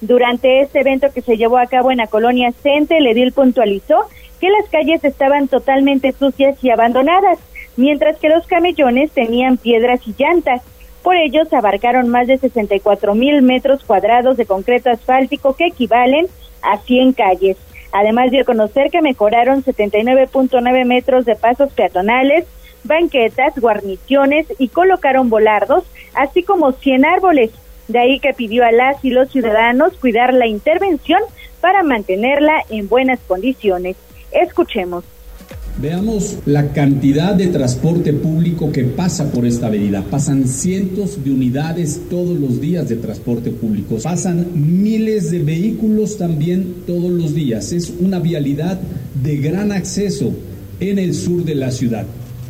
[0.00, 4.06] Durante este evento que se llevó a cabo en la colonia Cente, el puntualizó
[4.40, 7.38] que las calles estaban totalmente sucias y abandonadas,
[7.76, 10.62] mientras que los camellones tenían piedras y llantas.
[11.08, 16.26] Por ello, se abarcaron más de 64 mil metros cuadrados de concreto asfáltico que equivalen
[16.60, 17.56] a 100 calles.
[17.92, 22.44] Además dio a conocer que mejoraron 79.9 metros de pasos peatonales,
[22.84, 27.52] banquetas, guarniciones y colocaron volardos, así como 100 árboles.
[27.86, 31.22] De ahí que pidió a las y los ciudadanos cuidar la intervención
[31.62, 33.96] para mantenerla en buenas condiciones.
[34.30, 35.04] Escuchemos.
[35.80, 40.02] Veamos la cantidad de transporte público que pasa por esta avenida.
[40.02, 43.96] Pasan cientos de unidades todos los días de transporte público.
[44.02, 47.70] Pasan miles de vehículos también todos los días.
[47.70, 48.80] Es una vialidad
[49.22, 50.32] de gran acceso
[50.80, 52.06] en el sur de la ciudad.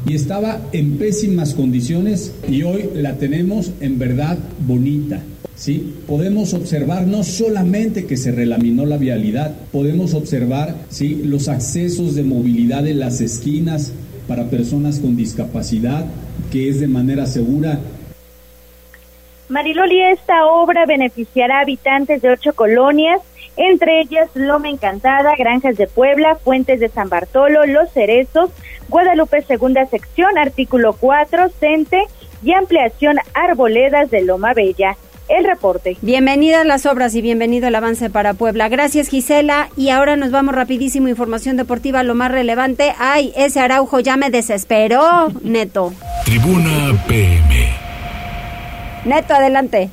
[0.09, 5.21] Y estaba en pésimas condiciones y hoy la tenemos en verdad bonita.
[5.55, 5.97] ¿sí?
[6.07, 11.21] Podemos observar no solamente que se relaminó la vialidad, podemos observar ¿sí?
[11.27, 13.93] los accesos de movilidad en las esquinas
[14.27, 16.07] para personas con discapacidad,
[16.51, 17.79] que es de manera segura.
[19.51, 23.21] Mariloli, esta obra beneficiará a habitantes de ocho colonias,
[23.57, 28.51] entre ellas Loma Encantada, Granjas de Puebla, Fuentes de San Bartolo, Los Cerezos,
[28.89, 31.99] Guadalupe Segunda Sección, artículo 4, Cente
[32.43, 34.97] y ampliación Arboledas de Loma Bella.
[35.29, 35.99] el reporte.
[36.01, 38.71] Bienvenidas las obras y bienvenido el avance para Puebla.
[38.71, 42.95] Gracias Gisela y ahora nos vamos rapidísimo información deportiva, lo más relevante.
[42.99, 45.93] Ay, ese Araujo ya me desesperó, Neto.
[46.25, 47.69] Tribuna PM.
[49.05, 49.91] Neto, adelante.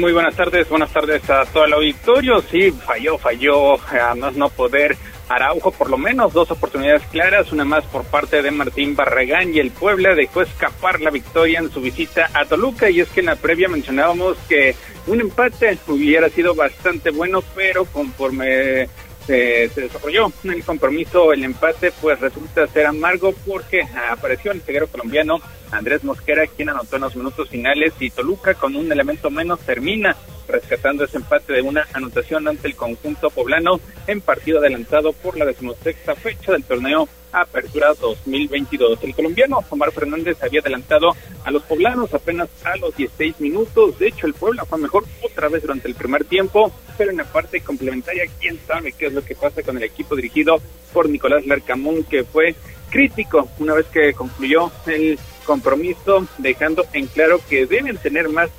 [0.00, 2.42] Muy buenas tardes, buenas tardes a todo el auditorio.
[2.50, 4.96] Sí, falló, falló, a más no poder
[5.30, 9.60] Araujo, por lo menos dos oportunidades claras, una más por parte de Martín Barragán y
[9.60, 12.90] el Puebla dejó escapar la victoria en su visita a Toluca.
[12.90, 14.74] Y es que en la previa mencionábamos que
[15.06, 18.88] un empate hubiera sido bastante bueno, pero conforme
[19.24, 24.88] se, desarrolló en el compromiso el empate pues resulta ser amargo porque apareció el ceguero
[24.88, 25.40] colombiano
[25.70, 30.16] Andrés Mosquera quien anotó en los minutos finales y Toluca con un elemento menos termina
[30.48, 35.44] rescatando ese empate de una anotación ante el conjunto poblano en partido adelantado por la
[35.44, 38.98] decimosexta fecha del torneo Apertura 2022.
[39.02, 41.14] El colombiano Omar Fernández había adelantado
[41.44, 43.98] a los poblanos apenas a los 16 minutos.
[43.98, 47.24] De hecho, el Puebla fue mejor otra vez durante el primer tiempo, pero en la
[47.24, 50.60] parte complementaria, quién sabe qué es lo que pasa con el equipo dirigido
[50.92, 52.54] por Nicolás Larcamón, que fue
[52.90, 58.50] crítico una vez que concluyó el compromiso, dejando en claro que deben tener más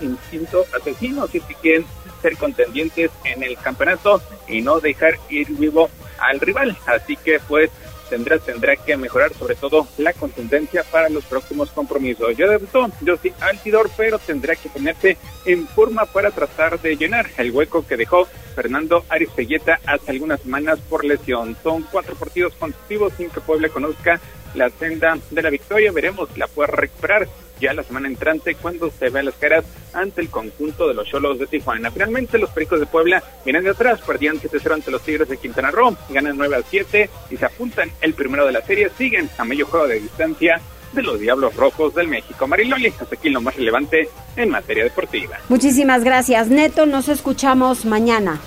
[0.00, 1.86] instinto, asesino si quieren
[2.22, 5.88] ser contendientes en el campeonato y no dejar ir vivo
[6.18, 6.76] al rival.
[6.86, 7.70] Así que pues
[8.08, 12.36] tendrá tendrá que mejorar sobre todo la contundencia para los próximos compromisos.
[12.36, 12.88] Ya debutó
[13.22, 17.96] sí Altidor, pero tendrá que ponerse en forma para tratar de llenar el hueco que
[17.96, 21.56] dejó Fernando Aristeguieta hace algunas semanas por lesión.
[21.62, 24.20] Son cuatro partidos consecutivos sin que Puebla conozca
[24.54, 25.92] la senda de la victoria.
[25.92, 27.28] Veremos si la puede recuperar
[27.60, 31.38] ya la semana entrante cuando se vean las caras ante el conjunto de los Cholos
[31.38, 31.90] de Tijuana.
[31.90, 35.70] Finalmente los Pericos de Puebla vienen de atrás, perdían 7-0 ante los Tigres de Quintana
[35.70, 39.66] Roo, ganan 9 7 y se apuntan el primero de la serie, siguen a medio
[39.66, 40.60] juego de distancia
[40.92, 42.46] de los Diablos Rojos del México.
[42.46, 45.38] Mariloli, hasta aquí lo más relevante en materia deportiva.
[45.48, 46.86] Muchísimas gracias, Neto.
[46.86, 48.40] Nos escuchamos mañana.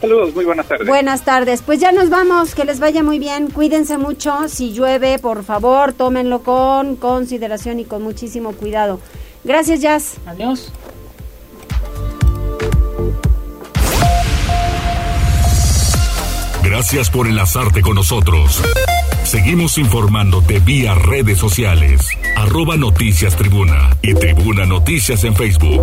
[0.00, 0.86] Saludos, muy buenas tardes.
[0.86, 1.62] Buenas tardes.
[1.62, 3.50] Pues ya nos vamos, que les vaya muy bien.
[3.50, 4.48] Cuídense mucho.
[4.48, 8.98] Si llueve, por favor, tómenlo con consideración y con muchísimo cuidado.
[9.44, 10.14] Gracias, Jazz.
[10.26, 10.72] Adiós.
[16.62, 18.62] Gracias por enlazarte con nosotros.
[19.24, 22.00] Seguimos informándote vía redes sociales.
[22.36, 25.82] Arroba Noticias Tribuna y Tribuna Noticias en Facebook.